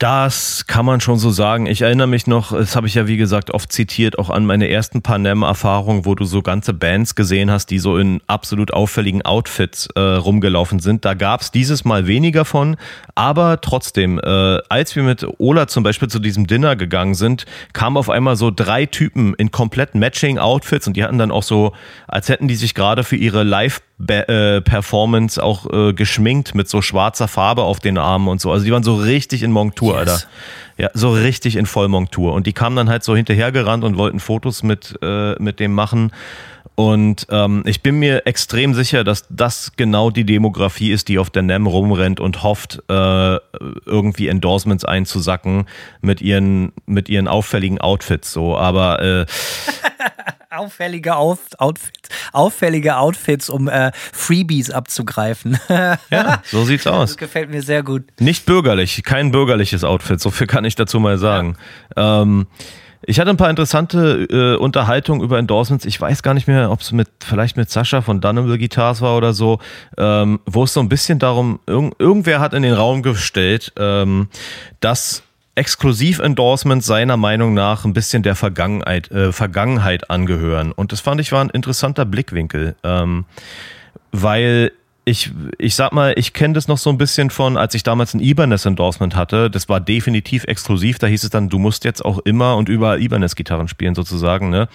[0.00, 1.66] Das kann man schon so sagen.
[1.66, 4.66] Ich erinnere mich noch, das habe ich ja wie gesagt oft zitiert, auch an meine
[4.70, 9.88] ersten Panem-Erfahrungen, wo du so ganze Bands gesehen hast, die so in absolut auffälligen Outfits
[9.96, 11.04] äh, rumgelaufen sind.
[11.04, 12.78] Da gab es dieses Mal weniger von,
[13.14, 17.44] aber trotzdem, äh, als wir mit Ola zum Beispiel zu diesem Dinner gegangen sind,
[17.74, 21.42] kamen auf einmal so drei Typen in komplett matching Outfits und die hatten dann auch
[21.42, 21.74] so,
[22.08, 26.68] als hätten die sich gerade für ihre Live- Be- äh, Performance auch äh, geschminkt mit
[26.68, 28.50] so schwarzer Farbe auf den Armen und so.
[28.50, 29.98] Also die waren so richtig in Montur, Yes.
[30.10, 30.22] Alter.
[30.78, 32.32] Ja, so richtig in Vollmontur.
[32.32, 36.10] Und die kamen dann halt so hinterhergerannt und wollten Fotos mit, äh, mit dem machen.
[36.74, 41.28] Und ähm, ich bin mir extrem sicher, dass das genau die Demografie ist, die auf
[41.28, 43.36] der NEM rumrennt und hofft, äh,
[43.84, 45.66] irgendwie Endorsements einzusacken
[46.00, 48.32] mit ihren, mit ihren auffälligen Outfits.
[48.32, 49.26] So, aber äh,
[50.50, 55.58] auffällige Auf Outfits, auffällige Outfits, um äh, Freebies abzugreifen.
[55.68, 57.10] ja, so sieht's aus.
[57.10, 58.04] Das gefällt mir sehr gut.
[58.18, 61.56] Nicht bürgerlich, kein bürgerliches Outfit, so viel kann ich dazu mal sagen.
[61.96, 62.22] Ja.
[62.22, 62.46] Ähm,
[63.02, 65.84] ich hatte ein paar interessante äh, Unterhaltungen über Endorsements.
[65.86, 69.16] Ich weiß gar nicht mehr, ob es mit vielleicht mit Sascha von Dunham Guitars war
[69.16, 69.58] oder so,
[69.96, 74.28] ähm, wo es so ein bisschen darum, irg irgendwer hat in den Raum gestellt, ähm,
[74.80, 75.22] dass
[75.54, 80.72] Exklusiv-Endorsements seiner Meinung nach ein bisschen der Vergangenheit, äh, Vergangenheit angehören.
[80.72, 83.24] Und das fand ich war ein interessanter Blickwinkel, ähm,
[84.12, 84.72] weil
[85.10, 88.14] ich, ich sag mal, ich kenne das noch so ein bisschen von, als ich damals
[88.14, 89.50] ein Ibanez-Endorsement hatte.
[89.50, 91.00] Das war definitiv exklusiv.
[91.00, 94.50] Da hieß es dann, du musst jetzt auch immer und überall Ibanez-Gitarren spielen, sozusagen.
[94.50, 94.68] Ne?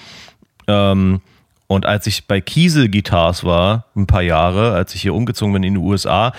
[0.68, 1.22] Ähm,
[1.68, 5.64] und als ich bei Kiesel Guitars war, ein paar Jahre, als ich hier umgezogen bin
[5.64, 6.34] in die USA,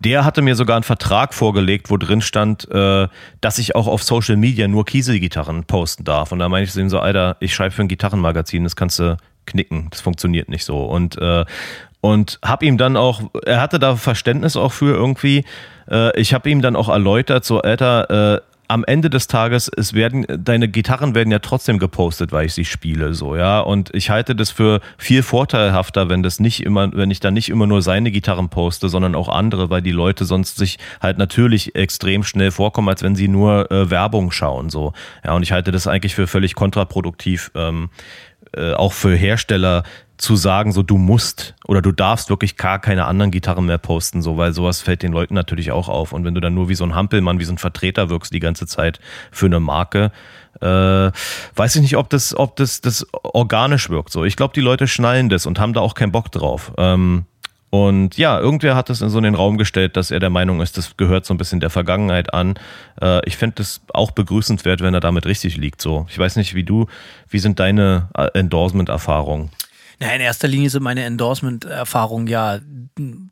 [0.00, 3.08] der hatte mir sogar einen Vertrag vorgelegt, wo drin stand, äh,
[3.40, 6.32] dass ich auch auf Social Media nur Kieselgitarren posten darf.
[6.32, 8.98] Und da meinte ich zu ihm so, Alter, ich schreibe für ein Gitarrenmagazin, das kannst
[8.98, 9.16] du
[9.46, 10.84] knicken, das funktioniert nicht so.
[10.84, 11.44] Und, äh,
[12.04, 15.46] und hab ihm dann auch, er hatte da Verständnis auch für irgendwie,
[15.90, 19.94] äh, ich habe ihm dann auch erläutert, so, Alter, äh, am Ende des Tages, es
[19.94, 23.60] werden, deine Gitarren werden ja trotzdem gepostet, weil ich sie spiele, so, ja.
[23.60, 27.48] Und ich halte das für viel vorteilhafter, wenn das nicht immer, wenn ich dann nicht
[27.48, 31.74] immer nur seine Gitarren poste, sondern auch andere, weil die Leute sonst sich halt natürlich
[31.74, 34.92] extrem schnell vorkommen, als wenn sie nur äh, Werbung schauen, so.
[35.24, 37.88] Ja, und ich halte das eigentlich für völlig kontraproduktiv, ähm,
[38.56, 39.84] äh, auch für Hersteller,
[40.16, 44.22] zu sagen, so du musst oder du darfst wirklich gar keine anderen Gitarren mehr posten,
[44.22, 46.12] so, weil sowas fällt den Leuten natürlich auch auf.
[46.12, 48.40] Und wenn du dann nur wie so ein Hampelmann, wie so ein Vertreter wirkst die
[48.40, 49.00] ganze Zeit
[49.32, 50.12] für eine Marke,
[50.60, 51.10] äh,
[51.56, 54.12] weiß ich nicht, ob das, ob das, das organisch wirkt.
[54.12, 56.72] So, ich glaube, die Leute schnallen das und haben da auch keinen Bock drauf.
[56.78, 57.26] Ähm,
[57.70, 60.78] und ja, irgendwer hat das in so den Raum gestellt, dass er der Meinung ist,
[60.78, 62.54] das gehört so ein bisschen der Vergangenheit an.
[63.02, 65.80] Äh, ich fände das auch begrüßenswert, wenn er damit richtig liegt.
[65.80, 66.86] So, ich weiß nicht, wie du,
[67.28, 69.50] wie sind deine äh, Endorsement-Erfahrungen?
[70.04, 72.60] Ja, in erster Linie sind meine Endorsement-Erfahrungen ja,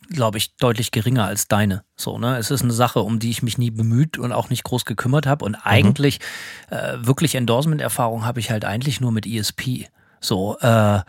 [0.09, 1.85] glaube ich, deutlich geringer als deine.
[1.97, 2.39] So, ne?
[2.39, 5.27] Es ist eine Sache, um die ich mich nie bemüht und auch nicht groß gekümmert
[5.27, 5.45] habe.
[5.45, 5.63] Und mhm.
[5.65, 6.21] eigentlich
[6.71, 9.89] äh, wirklich Endorsement-Erfahrung habe ich halt eigentlich nur mit ESP.
[10.19, 11.01] So, äh,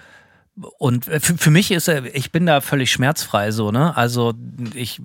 [0.56, 3.98] und für, für mich ist er, ich bin da völlig schmerzfrei so, ne?
[3.98, 4.34] Also
[4.76, 5.02] ich,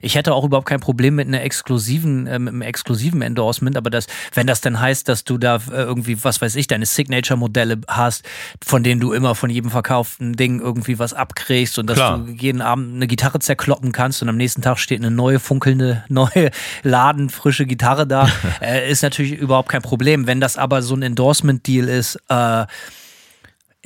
[0.00, 3.90] ich hätte auch überhaupt kein Problem mit einer exklusiven, äh, mit einem exklusiven Endorsement, aber
[3.90, 7.80] das, wenn das dann heißt, dass du da äh, irgendwie, was weiß ich, deine Signature-Modelle
[7.88, 8.24] hast,
[8.64, 12.18] von denen du immer von jedem verkauften Ding irgendwie was abkriegst und dass Klar.
[12.18, 16.04] du jeden Abend eine Gitarre zerkloppen kannst und am nächsten Tag steht eine neue, funkelnde,
[16.08, 16.52] neue,
[16.84, 18.28] ladenfrische Gitarre da,
[18.60, 20.28] äh, ist natürlich überhaupt kein Problem.
[20.28, 22.66] Wenn das aber so ein Endorsement-Deal ist, äh,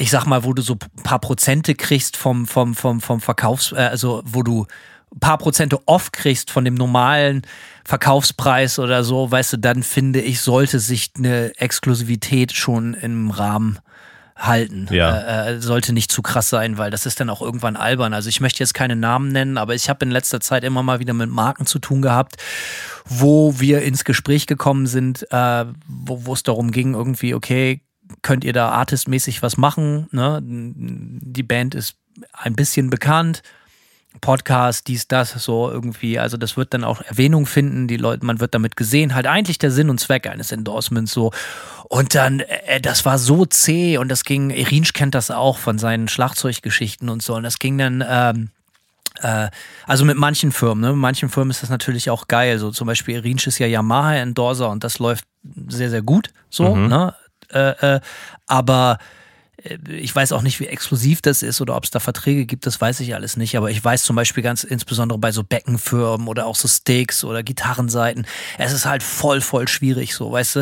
[0.03, 3.71] ich sag mal, wo du so ein paar Prozente kriegst vom, vom, vom, vom Verkaufs,
[3.71, 4.67] äh, also wo du
[5.15, 7.43] ein paar Prozente off kriegst von dem normalen
[7.85, 13.79] Verkaufspreis oder so, weißt du, dann finde ich, sollte sich eine Exklusivität schon im Rahmen
[14.35, 14.89] halten.
[14.91, 15.19] Ja.
[15.19, 18.13] Äh, äh, sollte nicht zu krass sein, weil das ist dann auch irgendwann albern.
[18.13, 20.99] Also ich möchte jetzt keine Namen nennen, aber ich habe in letzter Zeit immer mal
[20.99, 22.39] wieder mit Marken zu tun gehabt,
[23.05, 27.83] wo wir ins Gespräch gekommen sind, äh, wo es darum ging, irgendwie, okay,
[28.23, 30.09] könnt ihr da artistmäßig was machen.
[30.13, 30.41] Ne?
[30.43, 31.97] Die Band ist
[32.33, 33.43] ein bisschen bekannt.
[34.21, 36.19] Podcast, dies, das, so irgendwie.
[36.19, 37.89] Also das wird dann auch Erwähnung finden.
[37.89, 39.15] Die Leute, man wird damit gesehen.
[39.15, 41.33] Halt eigentlich der Sinn und Zweck eines Endorsements so.
[41.89, 45.79] Und dann, äh, das war so zäh und das ging, Irinsch kennt das auch von
[45.79, 47.35] seinen Schlagzeuggeschichten und so.
[47.35, 48.51] Und das ging dann, ähm,
[49.23, 49.49] äh,
[49.87, 50.89] also mit manchen Firmen, ne?
[50.89, 52.59] Mit manchen Firmen ist das natürlich auch geil.
[52.59, 55.25] So zum Beispiel Irinsch ist ja Yamaha-Endorser und das läuft
[55.69, 56.89] sehr, sehr gut so, mhm.
[56.89, 57.15] ne?
[57.53, 58.01] Äh, äh,
[58.47, 58.99] aber
[59.65, 62.67] äh, ich weiß auch nicht, wie exklusiv das ist oder ob es da Verträge gibt,
[62.67, 63.57] das weiß ich alles nicht.
[63.57, 67.43] Aber ich weiß zum Beispiel ganz insbesondere bei so Beckenfirmen oder auch so Steaks oder
[67.43, 68.27] Gitarrenseiten,
[68.59, 70.61] es ist halt voll, voll schwierig so, weißt du.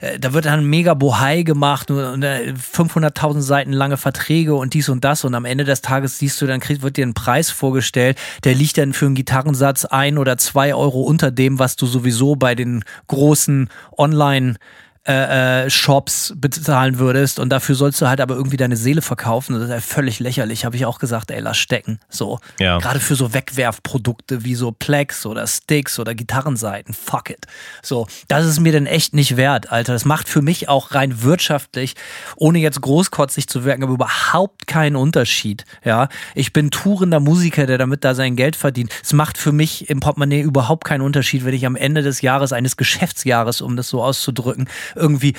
[0.00, 5.04] Äh, da wird dann mega Bohai gemacht und 500.000 Seiten lange Verträge und dies und
[5.04, 8.54] das und am Ende des Tages siehst du, dann wird dir ein Preis vorgestellt, der
[8.54, 12.54] liegt dann für einen Gitarrensatz ein oder zwei Euro unter dem, was du sowieso bei
[12.54, 14.56] den großen Online-
[15.04, 19.54] äh, äh, Shops bezahlen würdest und dafür sollst du halt aber irgendwie deine Seele verkaufen.
[19.54, 21.98] Das ist ja völlig lächerlich, habe ich auch gesagt, ey, lass stecken.
[22.08, 22.38] So.
[22.60, 22.78] Ja.
[22.78, 27.46] Gerade für so Wegwerfprodukte wie so Plex oder Sticks oder Gitarrenseiten, fuck it.
[27.82, 29.92] So, das ist mir denn echt nicht wert, Alter.
[29.92, 31.94] Das macht für mich auch rein wirtschaftlich,
[32.36, 35.64] ohne jetzt großkotzig zu wirken, aber überhaupt keinen Unterschied.
[35.84, 38.92] Ja, ich bin tourender Musiker, der damit da sein Geld verdient.
[39.02, 42.52] Es macht für mich im Portemonnaie überhaupt keinen Unterschied, wenn ich am Ende des Jahres,
[42.52, 45.34] eines Geschäftsjahres, um das so auszudrücken, irgendwie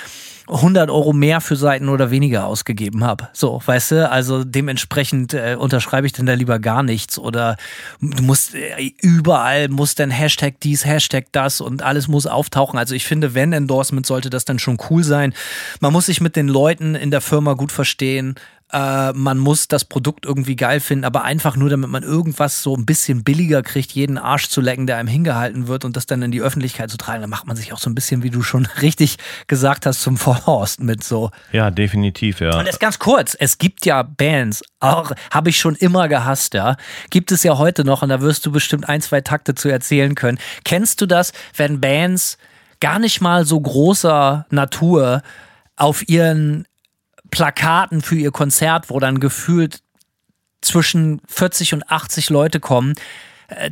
[0.48, 3.30] 100 Euro mehr für Seiten oder weniger ausgegeben habe.
[3.32, 7.56] So, weißt du, also dementsprechend äh, unterschreibe ich denn da lieber gar nichts oder
[8.02, 12.78] du musst äh, überall muss dann Hashtag dies, Hashtag das und alles muss auftauchen.
[12.78, 15.34] Also ich finde, wenn Endorsement sollte das dann schon cool sein.
[15.80, 18.36] Man muss sich mit den Leuten in der Firma gut verstehen
[18.74, 22.76] äh, man muss das Produkt irgendwie geil finden, aber einfach nur, damit man irgendwas so
[22.76, 26.24] ein bisschen billiger kriegt, jeden Arsch zu lecken, der einem hingehalten wird und das dann
[26.24, 28.42] in die Öffentlichkeit zu tragen, dann macht man sich auch so ein bisschen, wie du
[28.42, 29.18] schon richtig
[29.48, 31.30] gesagt hast, zum Vollhorst mit so.
[31.52, 32.58] Ja, definitiv, ja.
[32.58, 36.76] Und das ganz kurz, es gibt ja Bands, auch habe ich schon immer gehasst, ja.
[37.12, 40.16] Gibt es ja heute noch und da wirst du bestimmt ein, zwei Takte zu erzählen
[40.16, 40.40] können.
[40.64, 42.38] Kennst du das, wenn Bands
[42.80, 45.22] gar nicht mal so großer Natur
[45.76, 46.66] auf ihren
[47.34, 49.82] Plakaten für ihr Konzert, wo dann gefühlt
[50.62, 52.94] zwischen 40 und 80 Leute kommen,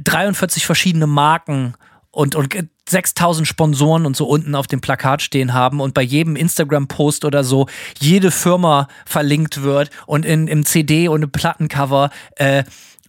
[0.04, 1.76] 43 äh, verschiedene Marken
[2.10, 2.56] und, und
[2.90, 7.44] 6000 Sponsoren und so unten auf dem Plakat stehen haben und bei jedem Instagram-Post oder
[7.44, 7.68] so
[8.00, 12.64] jede Firma verlinkt wird und in, im CD und im Plattencover äh,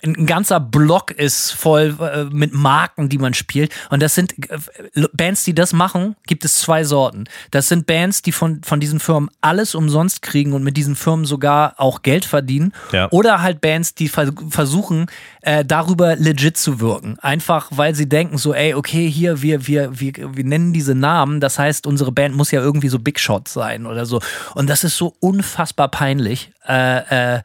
[0.05, 3.73] ein ganzer Block ist voll äh, mit Marken, die man spielt.
[3.91, 7.25] Und das sind äh, Bands, die das machen, gibt es zwei Sorten.
[7.51, 11.25] Das sind Bands, die von, von diesen Firmen alles umsonst kriegen und mit diesen Firmen
[11.25, 12.73] sogar auch Geld verdienen.
[12.91, 13.09] Ja.
[13.11, 15.07] Oder halt Bands, die vers versuchen,
[15.43, 17.19] äh, darüber legit zu wirken.
[17.21, 21.41] Einfach, weil sie denken so, ey, okay, hier, wir, wir, wir, wir nennen diese Namen.
[21.41, 24.21] Das heißt, unsere Band muss ja irgendwie so Big Shot sein oder so.
[24.55, 26.51] Und das ist so unfassbar peinlich.
[26.67, 27.43] Äh, äh,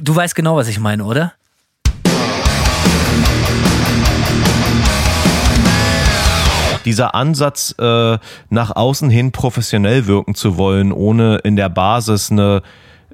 [0.00, 1.32] du weißt genau, was ich meine, oder?
[6.84, 8.18] Dieser Ansatz, äh,
[8.50, 12.62] nach außen hin professionell wirken zu wollen, ohne in der Basis eine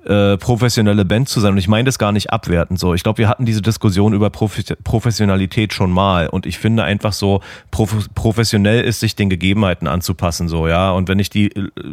[0.04, 1.52] äh, professionelle Band zu sein.
[1.52, 2.94] Und ich meine das gar nicht abwertend so.
[2.94, 6.28] Ich glaube, wir hatten diese Diskussion über Profi Professionalität schon mal.
[6.28, 10.90] Und ich finde einfach so, prof professionell ist, sich den Gegebenheiten anzupassen, so, ja.
[10.90, 11.52] Und wenn ich die,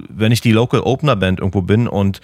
[0.10, 2.22] wenn ich die Local Opener Band irgendwo bin und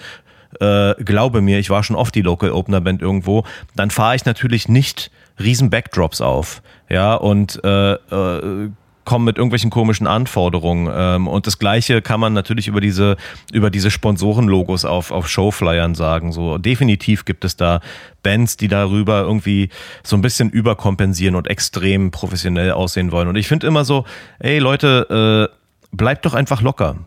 [0.61, 3.43] äh, glaube mir, ich war schon oft die Local Opener Band irgendwo,
[3.75, 6.61] dann fahre ich natürlich nicht riesen Backdrops auf.
[6.89, 8.69] Ja, und äh, äh,
[9.05, 10.91] kommen mit irgendwelchen komischen Anforderungen.
[10.93, 13.17] Ähm, und das Gleiche kann man natürlich über diese,
[13.51, 16.31] über diese Sponsorenlogos auf, auf Showflyern sagen.
[16.31, 17.81] So, definitiv gibt es da
[18.23, 19.69] Bands, die darüber irgendwie
[20.03, 23.27] so ein bisschen überkompensieren und extrem professionell aussehen wollen.
[23.27, 24.05] Und ich finde immer so,
[24.39, 26.97] ey Leute, äh, bleibt doch einfach locker.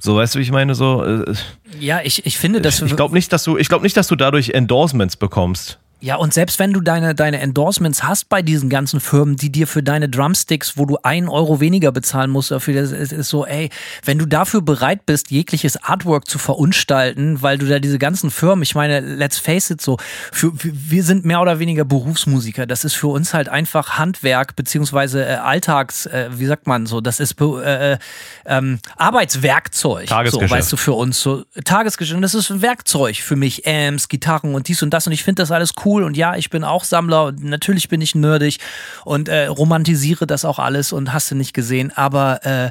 [0.00, 0.74] So, weißt du, wie ich meine?
[0.74, 1.34] So, äh,
[1.78, 4.16] ja, ich, ich finde, dass ich glaube nicht, dass du, ich glaube nicht, dass du
[4.16, 5.78] dadurch Endorsements bekommst.
[6.04, 9.66] Ja, und selbst wenn du deine, deine Endorsements hast bei diesen ganzen Firmen, die dir
[9.66, 13.46] für deine Drumsticks, wo du einen Euro weniger bezahlen musst, dafür das ist, ist so,
[13.46, 13.70] ey,
[14.04, 18.64] wenn du dafür bereit bist, jegliches Artwork zu verunstalten, weil du da diese ganzen Firmen,
[18.64, 19.96] ich meine, let's face it so,
[20.30, 22.66] für, wir sind mehr oder weniger Berufsmusiker.
[22.66, 27.00] Das ist für uns halt einfach Handwerk, beziehungsweise äh, Alltags, äh, wie sagt man so,
[27.00, 27.98] das ist äh, äh,
[28.44, 30.08] ähm, Arbeitswerkzeug.
[30.08, 30.50] Tagesgeschäft.
[30.50, 31.18] So, weißt du, für uns.
[31.22, 32.16] So, Tagesgeschäft.
[32.16, 33.66] Und das ist ein Werkzeug für mich.
[33.66, 35.06] Amps, Gitarren und dies und das.
[35.06, 37.88] Und ich finde das alles cool cool und ja, ich bin auch Sammler und natürlich
[37.88, 38.58] bin ich nerdig
[39.04, 42.70] und äh, romantisiere das auch alles und hast du nicht gesehen, aber äh,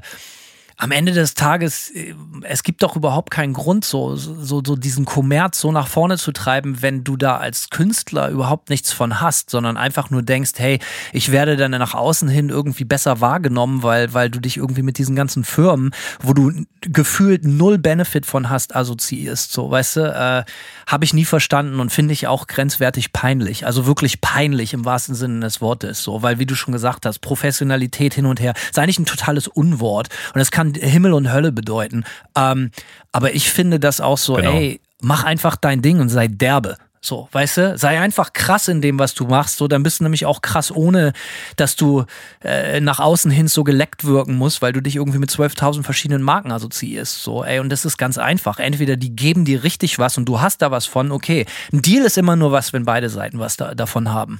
[0.77, 2.13] am Ende des Tages, äh,
[2.43, 6.31] es gibt doch überhaupt keinen Grund, so, so, so diesen Kommerz so nach vorne zu
[6.31, 10.79] treiben, wenn du da als Künstler überhaupt nichts von hast, sondern einfach nur denkst, hey,
[11.11, 14.97] ich werde dann nach außen hin irgendwie besser wahrgenommen, weil, weil du dich irgendwie mit
[14.97, 16.51] diesen ganzen Firmen, wo du
[16.81, 19.51] gefühlt null Benefit von hast, assoziierst.
[19.51, 20.43] So, weißt du, äh,
[20.87, 23.65] habe ich nie verstanden und finde ich auch grenzwertig peinlich.
[23.65, 26.03] Also wirklich peinlich im wahrsten Sinne des Wortes.
[26.03, 29.47] So, weil wie du schon gesagt hast, Professionalität hin und her, ist eigentlich ein totales
[29.47, 30.09] Unwort.
[30.33, 32.03] Und es kann Himmel und Hölle bedeuten.
[32.35, 32.71] Ähm,
[33.11, 34.51] aber ich finde das auch so, genau.
[34.51, 36.77] ey, mach einfach dein Ding und sei derbe.
[37.05, 39.57] So, weißt du, sei einfach krass in dem, was du machst.
[39.57, 41.11] So, dann bist du nämlich auch krass, ohne
[41.57, 42.05] dass du
[42.41, 46.23] äh, nach außen hin so geleckt wirken musst, weil du dich irgendwie mit 12.000 verschiedenen
[46.23, 47.21] Marken assoziierst.
[47.21, 48.57] So, ey, und das ist ganz einfach.
[48.57, 51.11] Entweder die geben dir richtig was und du hast da was von.
[51.11, 54.39] Okay, ein Deal ist immer nur was, wenn beide Seiten was da, davon haben.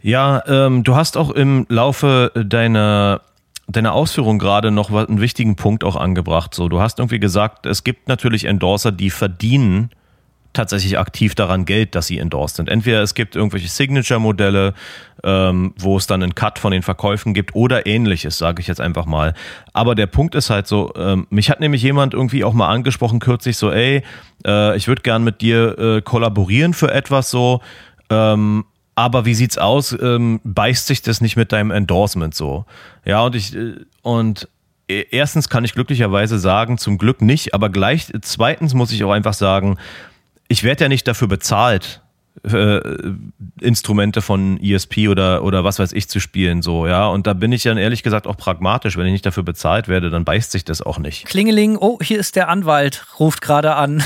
[0.00, 3.20] Ja, ähm, du hast auch im Laufe deiner
[3.68, 6.54] deiner Ausführung gerade noch einen wichtigen Punkt auch angebracht.
[6.54, 9.90] So, du hast irgendwie gesagt, es gibt natürlich Endorser, die verdienen
[10.54, 12.68] tatsächlich aktiv daran Geld, dass sie endorsed sind.
[12.68, 14.74] Entweder es gibt irgendwelche Signature-Modelle,
[15.22, 18.80] ähm, wo es dann einen Cut von den Verkäufen gibt oder ähnliches, sage ich jetzt
[18.80, 19.34] einfach mal.
[19.72, 23.20] Aber der Punkt ist halt so, ähm, mich hat nämlich jemand irgendwie auch mal angesprochen
[23.20, 24.02] kürzlich so, ey,
[24.46, 27.60] äh, ich würde gern mit dir äh, kollaborieren für etwas so,
[28.10, 28.64] ähm,
[28.98, 29.96] aber wie sieht's aus?
[30.02, 32.64] Ähm, beißt sich das nicht mit deinem Endorsement so?
[33.04, 34.48] Ja, und ich, äh, und
[34.88, 39.12] e, erstens kann ich glücklicherweise sagen, zum Glück nicht, aber gleich, zweitens muss ich auch
[39.12, 39.78] einfach sagen,
[40.48, 42.02] ich werde ja nicht dafür bezahlt,
[42.44, 42.80] äh,
[43.60, 47.08] Instrumente von ESP oder, oder was weiß ich zu spielen, so, ja.
[47.08, 48.96] Und da bin ich dann ehrlich gesagt auch pragmatisch.
[48.96, 51.26] Wenn ich nicht dafür bezahlt werde, dann beißt sich das auch nicht.
[51.26, 54.02] Klingeling, oh, hier ist der Anwalt, ruft gerade an.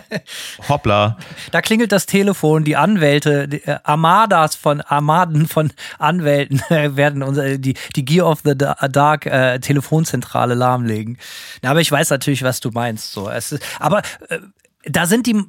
[0.68, 1.18] Hoppla.
[1.50, 7.58] Da klingelt das Telefon, die Anwälte, die äh, Armadas von Armaden von Anwälten werden unsere,
[7.58, 11.18] die, die Gear of the Dark äh, Telefonzentrale lahmlegen.
[11.62, 13.12] Na, aber ich weiß natürlich, was du meinst.
[13.12, 13.28] So.
[13.28, 14.38] Es ist, aber äh,
[14.84, 15.40] da sind die,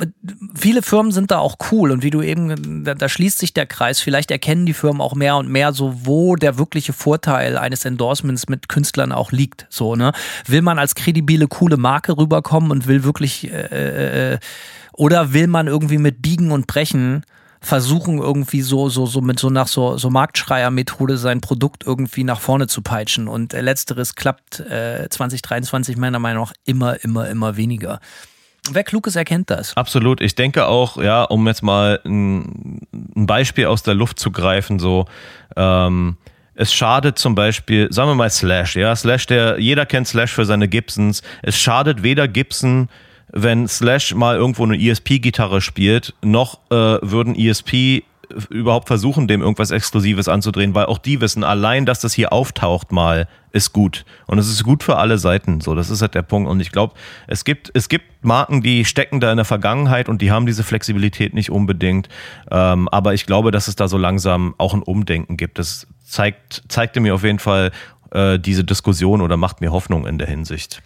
[0.54, 3.66] viele Firmen sind da auch cool und wie du eben, da, da, schließt sich der
[3.66, 4.00] Kreis.
[4.00, 8.48] Vielleicht erkennen die Firmen auch mehr und mehr so, wo der wirkliche Vorteil eines Endorsements
[8.48, 9.66] mit Künstlern auch liegt.
[9.70, 10.14] So, ne?
[10.46, 14.40] Will man als kredibile, coole Marke rüberkommen und will wirklich, äh, äh,
[14.94, 17.24] oder will man irgendwie mit Biegen und Brechen
[17.60, 22.42] versuchen irgendwie so so so mit so nach so so Marktschreier-Methode sein Produkt irgendwie nach
[22.42, 27.56] vorne zu peitschen und äh, letzteres klappt äh, 2023 meiner Meinung nach immer immer immer
[27.56, 28.02] weniger.
[28.72, 29.76] Wer klug ist, erkennt das.
[29.76, 30.22] Absolut.
[30.22, 32.80] Ich denke auch, ja, um jetzt mal ein,
[33.16, 35.06] ein Beispiel aus der Luft zu greifen, so,
[35.58, 36.16] ähm,
[36.56, 40.46] es schadet zum Beispiel, sagen wir mal Slash, ja, Slash, der, jeder kennt Slash für
[40.46, 41.24] seine Gibsons.
[41.42, 42.90] Es schadet weder Gibson,
[43.32, 48.04] wenn Slash mal irgendwo eine ESP-Gitarre spielt, noch äh, würden ESP
[48.50, 52.92] überhaupt versuchen, dem irgendwas Exklusives anzudrehen, weil auch die wissen, allein, dass das hier auftaucht
[52.92, 54.06] mal, ist gut.
[54.26, 55.62] Und es ist gut für alle Seiten.
[55.62, 56.50] So, das ist halt der Punkt.
[56.50, 56.96] Und ich glaube,
[57.28, 60.64] es gibt, es gibt Marken, die stecken da in der Vergangenheit und die haben diese
[60.64, 62.10] Flexibilität nicht unbedingt.
[62.50, 65.60] Ähm, aber ich glaube, dass es da so langsam auch ein Umdenken gibt.
[65.60, 67.72] Das zeigt, zeigte mir auf jeden Fall
[68.12, 70.82] äh, diese Diskussion oder macht mir Hoffnung in der Hinsicht.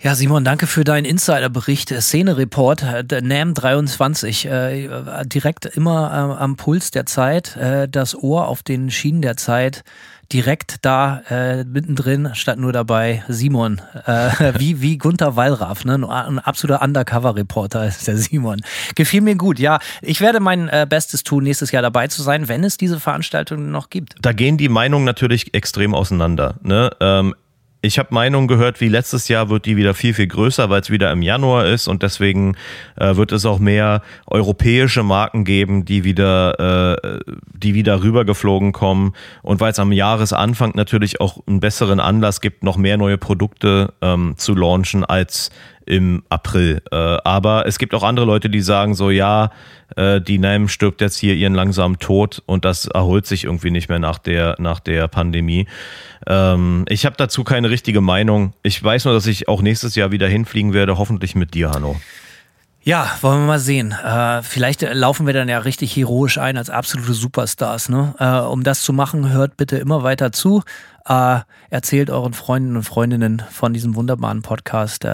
[0.00, 4.88] Ja, Simon, danke für deinen Insiderbericht, äh, Szene-Report, äh, NAM 23, äh,
[5.24, 9.82] direkt immer äh, am Puls der Zeit, äh, das Ohr auf den Schienen der Zeit,
[10.32, 13.82] direkt da äh, mittendrin, statt nur dabei Simon,
[14.58, 15.94] wie, wie Gunther Wallraff, ne?
[15.94, 18.60] ein absoluter Undercover-Reporter ist der Simon.
[18.94, 19.80] Gefiel mir gut, ja.
[20.00, 23.90] Ich werde mein Bestes tun, nächstes Jahr dabei zu sein, wenn es diese Veranstaltung noch
[23.90, 24.14] gibt.
[24.20, 26.56] Da gehen die Meinungen natürlich extrem auseinander.
[26.62, 26.90] Ne?
[27.00, 27.34] Ähm,
[27.80, 30.90] ich habe Meinungen gehört, wie letztes Jahr wird die wieder viel, viel größer, weil es
[30.90, 31.86] wieder im Januar ist.
[31.86, 32.56] Und deswegen
[32.96, 37.20] äh, wird es auch mehr europäische Marken geben, die wieder, äh,
[37.54, 39.14] die wieder rübergeflogen kommen.
[39.42, 43.94] Und weil es am Jahresanfang natürlich auch einen besseren Anlass gibt, noch mehr neue Produkte
[44.02, 45.50] ähm, zu launchen als
[45.88, 46.82] im April.
[46.92, 49.50] Äh, aber es gibt auch andere Leute, die sagen so, ja,
[49.96, 53.88] äh, die NAM stirbt jetzt hier ihren langsamen Tod und das erholt sich irgendwie nicht
[53.88, 55.66] mehr nach der, nach der Pandemie.
[56.26, 58.52] Ähm, ich habe dazu keine richtige Meinung.
[58.62, 61.96] Ich weiß nur, dass ich auch nächstes Jahr wieder hinfliegen werde, hoffentlich mit dir, Hanno.
[62.82, 63.92] Ja, wollen wir mal sehen.
[63.92, 67.88] Äh, vielleicht laufen wir dann ja richtig heroisch ein als absolute Superstars.
[67.88, 68.14] Ne?
[68.18, 70.62] Äh, um das zu machen, hört bitte immer weiter zu.
[71.06, 75.04] Äh, erzählt euren Freunden und Freundinnen von diesem wunderbaren Podcast.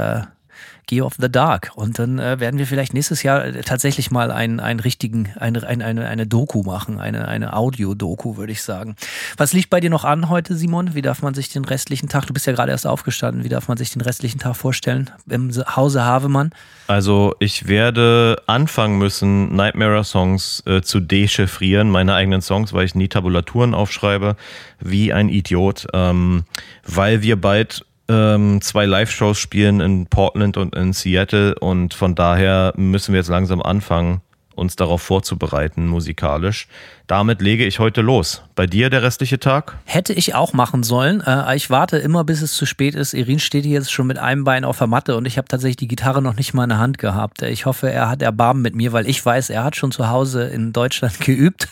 [0.87, 1.72] Gear of the Dark.
[1.74, 5.66] Und dann äh, werden wir vielleicht nächstes Jahr äh, tatsächlich mal einen, einen richtigen, eine,
[5.66, 8.97] eine, eine, eine Doku machen, eine, eine Audio-Doku, würde ich sagen.
[9.37, 10.95] Was liegt bei dir noch an heute, Simon?
[10.95, 13.68] Wie darf man sich den restlichen Tag, du bist ja gerade erst aufgestanden, wie darf
[13.68, 16.51] man sich den restlichen Tag vorstellen im Hause Havemann?
[16.87, 23.09] Also ich werde anfangen müssen, Nightmare-Songs äh, zu dechiffrieren, meine eigenen Songs, weil ich nie
[23.09, 24.37] Tabulaturen aufschreibe,
[24.80, 26.45] wie ein Idiot, ähm,
[26.87, 32.73] weil wir bald ähm, zwei Live-Shows spielen in Portland und in Seattle und von daher
[32.77, 34.21] müssen wir jetzt langsam anfangen,
[34.55, 36.69] uns darauf vorzubereiten musikalisch.
[37.07, 38.43] Damit lege ich heute los.
[38.55, 39.77] Bei dir der restliche Tag?
[39.85, 41.21] Hätte ich auch machen sollen.
[41.21, 43.13] Äh, ich warte immer, bis es zu spät ist.
[43.13, 45.77] Irin steht hier jetzt schon mit einem Bein auf der Matte und ich habe tatsächlich
[45.77, 47.43] die Gitarre noch nicht mal in der Hand gehabt.
[47.43, 50.45] Ich hoffe, er hat Erbarmen mit mir, weil ich weiß, er hat schon zu Hause
[50.45, 51.69] in Deutschland geübt.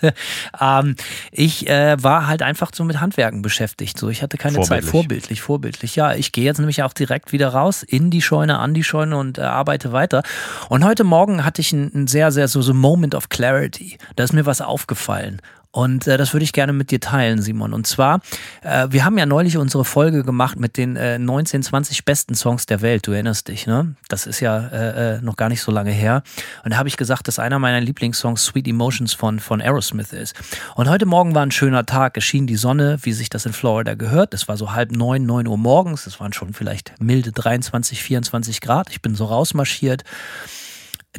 [0.60, 0.96] Ähm,
[1.30, 3.98] ich äh, war halt einfach so mit Handwerken beschäftigt.
[3.98, 4.84] So, ich hatte keine vorbildlich.
[4.84, 4.90] Zeit.
[4.90, 5.96] Vorbildlich, vorbildlich.
[5.96, 9.16] Ja, ich gehe jetzt nämlich auch direkt wieder raus in die Scheune, an die Scheune
[9.16, 10.22] und äh, arbeite weiter.
[10.68, 13.98] Und heute Morgen hatte ich ein, ein sehr, sehr so, so Moment of Clarity.
[14.16, 15.40] Da ist mir was aufgefallen gefallen.
[15.74, 17.72] Und äh, das würde ich gerne mit dir teilen, Simon.
[17.72, 18.20] Und zwar,
[18.60, 22.66] äh, wir haben ja neulich unsere Folge gemacht mit den äh, 19, 20 besten Songs
[22.66, 23.06] der Welt.
[23.06, 23.94] Du erinnerst dich, ne?
[24.08, 26.24] Das ist ja äh, äh, noch gar nicht so lange her.
[26.62, 30.34] Und da habe ich gesagt, dass einer meiner Lieblingssongs Sweet Emotions von, von Aerosmith ist.
[30.74, 32.18] Und heute Morgen war ein schöner Tag.
[32.18, 34.34] Es schien die Sonne, wie sich das in Florida gehört.
[34.34, 36.06] Es war so halb neun, neun Uhr morgens.
[36.06, 38.90] Es waren schon vielleicht milde 23, 24 Grad.
[38.90, 40.04] Ich bin so rausmarschiert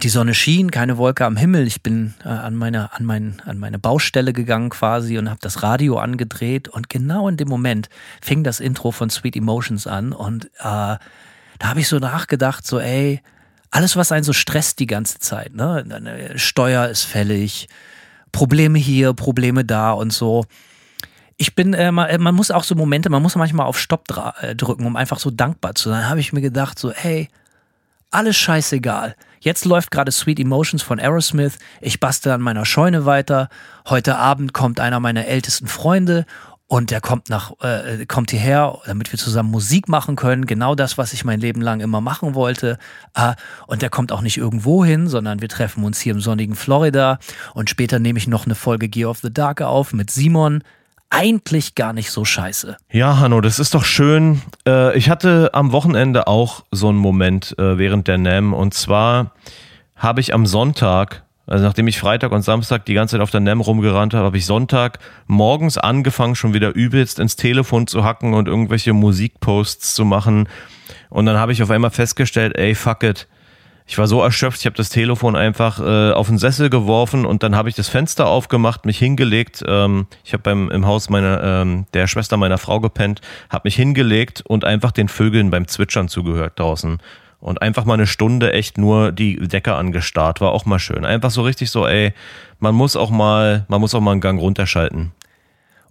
[0.01, 1.67] die Sonne schien, keine Wolke am Himmel.
[1.67, 5.61] Ich bin äh, an, meine, an, mein, an meine Baustelle gegangen quasi und habe das
[5.61, 6.67] Radio angedreht.
[6.67, 7.89] Und genau in dem Moment
[8.21, 10.11] fing das Intro von Sweet Emotions an.
[10.11, 10.99] Und äh, da
[11.61, 13.21] habe ich so nachgedacht, so ey,
[13.69, 16.33] alles, was einen so stresst die ganze Zeit, ne?
[16.35, 17.67] Steuer ist fällig,
[18.31, 20.45] Probleme hier, Probleme da und so.
[21.37, 24.07] Ich bin, äh, man, man muss auch so Momente, man muss manchmal auf Stopp
[24.41, 26.07] äh, drücken, um einfach so dankbar zu sein.
[26.07, 27.29] Habe ich mir gedacht, so, ey,
[28.11, 31.59] alles scheißegal Jetzt läuft gerade Sweet Emotions von Aerosmith.
[31.81, 33.49] Ich bastel an meiner Scheune weiter.
[33.89, 36.25] Heute Abend kommt einer meiner ältesten Freunde
[36.67, 40.45] und der kommt nach, äh, kommt hierher, damit wir zusammen Musik machen können.
[40.45, 42.77] Genau das, was ich mein Leben lang immer machen wollte.
[43.15, 43.33] Äh,
[43.67, 47.19] und der kommt auch nicht irgendwo hin, sondern wir treffen uns hier im sonnigen Florida.
[47.53, 50.63] Und später nehme ich noch eine Folge Gear of the Dark auf mit Simon.
[51.16, 52.76] Eigentlich gar nicht so scheiße.
[52.91, 54.41] Ja, Hanno, das ist doch schön.
[54.68, 58.53] Äh, ich hatte am Wochenende auch so einen Moment äh, während der NAM.
[58.53, 59.32] Und zwar
[59.95, 63.41] habe ich am Sonntag also nachdem ich Freitag und Samstag die ganze Zeit auf der
[63.41, 68.34] NEM rumgerannt habe, habe ich Sonntag morgens angefangen, schon wieder übelst ins Telefon zu hacken
[68.34, 70.47] und irgendwelche Musikposts zu machen.
[71.09, 73.28] Und dann habe ich auf einmal festgestellt, ey, fuck it.
[73.86, 77.43] Ich war so erschöpft, ich habe das Telefon einfach äh, auf den Sessel geworfen und
[77.43, 79.63] dann habe ich das Fenster aufgemacht, mich hingelegt.
[79.67, 84.41] Ähm, ich habe im Haus meiner ähm, der Schwester meiner Frau gepennt, habe mich hingelegt
[84.47, 86.99] und einfach den Vögeln beim Zwitschern zugehört draußen
[87.43, 91.03] und einfach mal eine Stunde echt nur die Decke angestarrt, war auch mal schön.
[91.03, 92.13] Einfach so richtig so, ey,
[92.59, 95.11] man muss auch mal, man muss auch mal einen Gang runterschalten.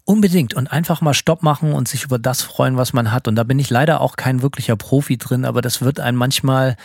[0.07, 3.28] Unbedingt und einfach mal Stopp machen und sich über das freuen, was man hat.
[3.28, 6.76] Und da bin ich leider auch kein wirklicher Profi drin, aber das wird einem manchmal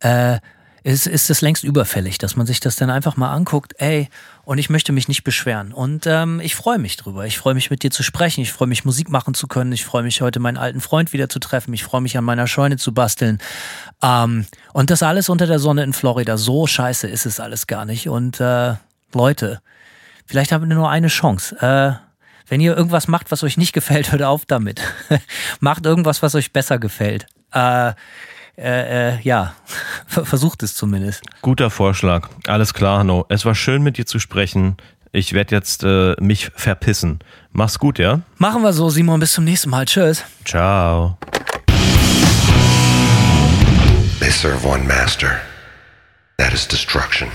[0.00, 0.38] äh,
[0.82, 4.08] ist, ist es längst überfällig, dass man sich das dann einfach mal anguckt, ey,
[4.44, 5.72] und ich möchte mich nicht beschweren.
[5.72, 7.26] Und ähm, ich freue mich drüber.
[7.26, 8.40] Ich freue mich mit dir zu sprechen.
[8.40, 9.72] Ich freue mich Musik machen zu können.
[9.72, 11.74] Ich freue mich heute meinen alten Freund wieder zu treffen.
[11.74, 13.38] Ich freue mich an meiner Scheune zu basteln.
[14.02, 16.38] Ähm, und das alles unter der Sonne in Florida.
[16.38, 18.08] So scheiße ist es alles gar nicht.
[18.08, 18.74] Und äh,
[19.12, 19.60] Leute,
[20.24, 21.56] vielleicht haben wir nur eine Chance.
[21.60, 21.92] Äh,
[22.48, 24.80] wenn ihr irgendwas macht, was euch nicht gefällt, hört auf damit.
[25.60, 27.26] macht irgendwas, was euch besser gefällt.
[27.52, 27.92] Äh,
[28.60, 29.54] äh, äh, ja,
[30.06, 31.22] versucht es zumindest.
[31.42, 32.28] Guter Vorschlag.
[32.46, 33.24] Alles klar, Hanno.
[33.28, 34.76] Es war schön mit dir zu sprechen.
[35.12, 37.18] Ich werde jetzt äh, mich verpissen.
[37.52, 38.20] Mach's gut, ja?
[38.38, 39.18] Machen wir so, Simon.
[39.18, 39.86] Bis zum nächsten Mal.
[39.86, 40.24] Tschüss.
[40.44, 41.18] Ciao.
[44.20, 45.40] They serve one master.
[46.36, 47.28] That is destruction.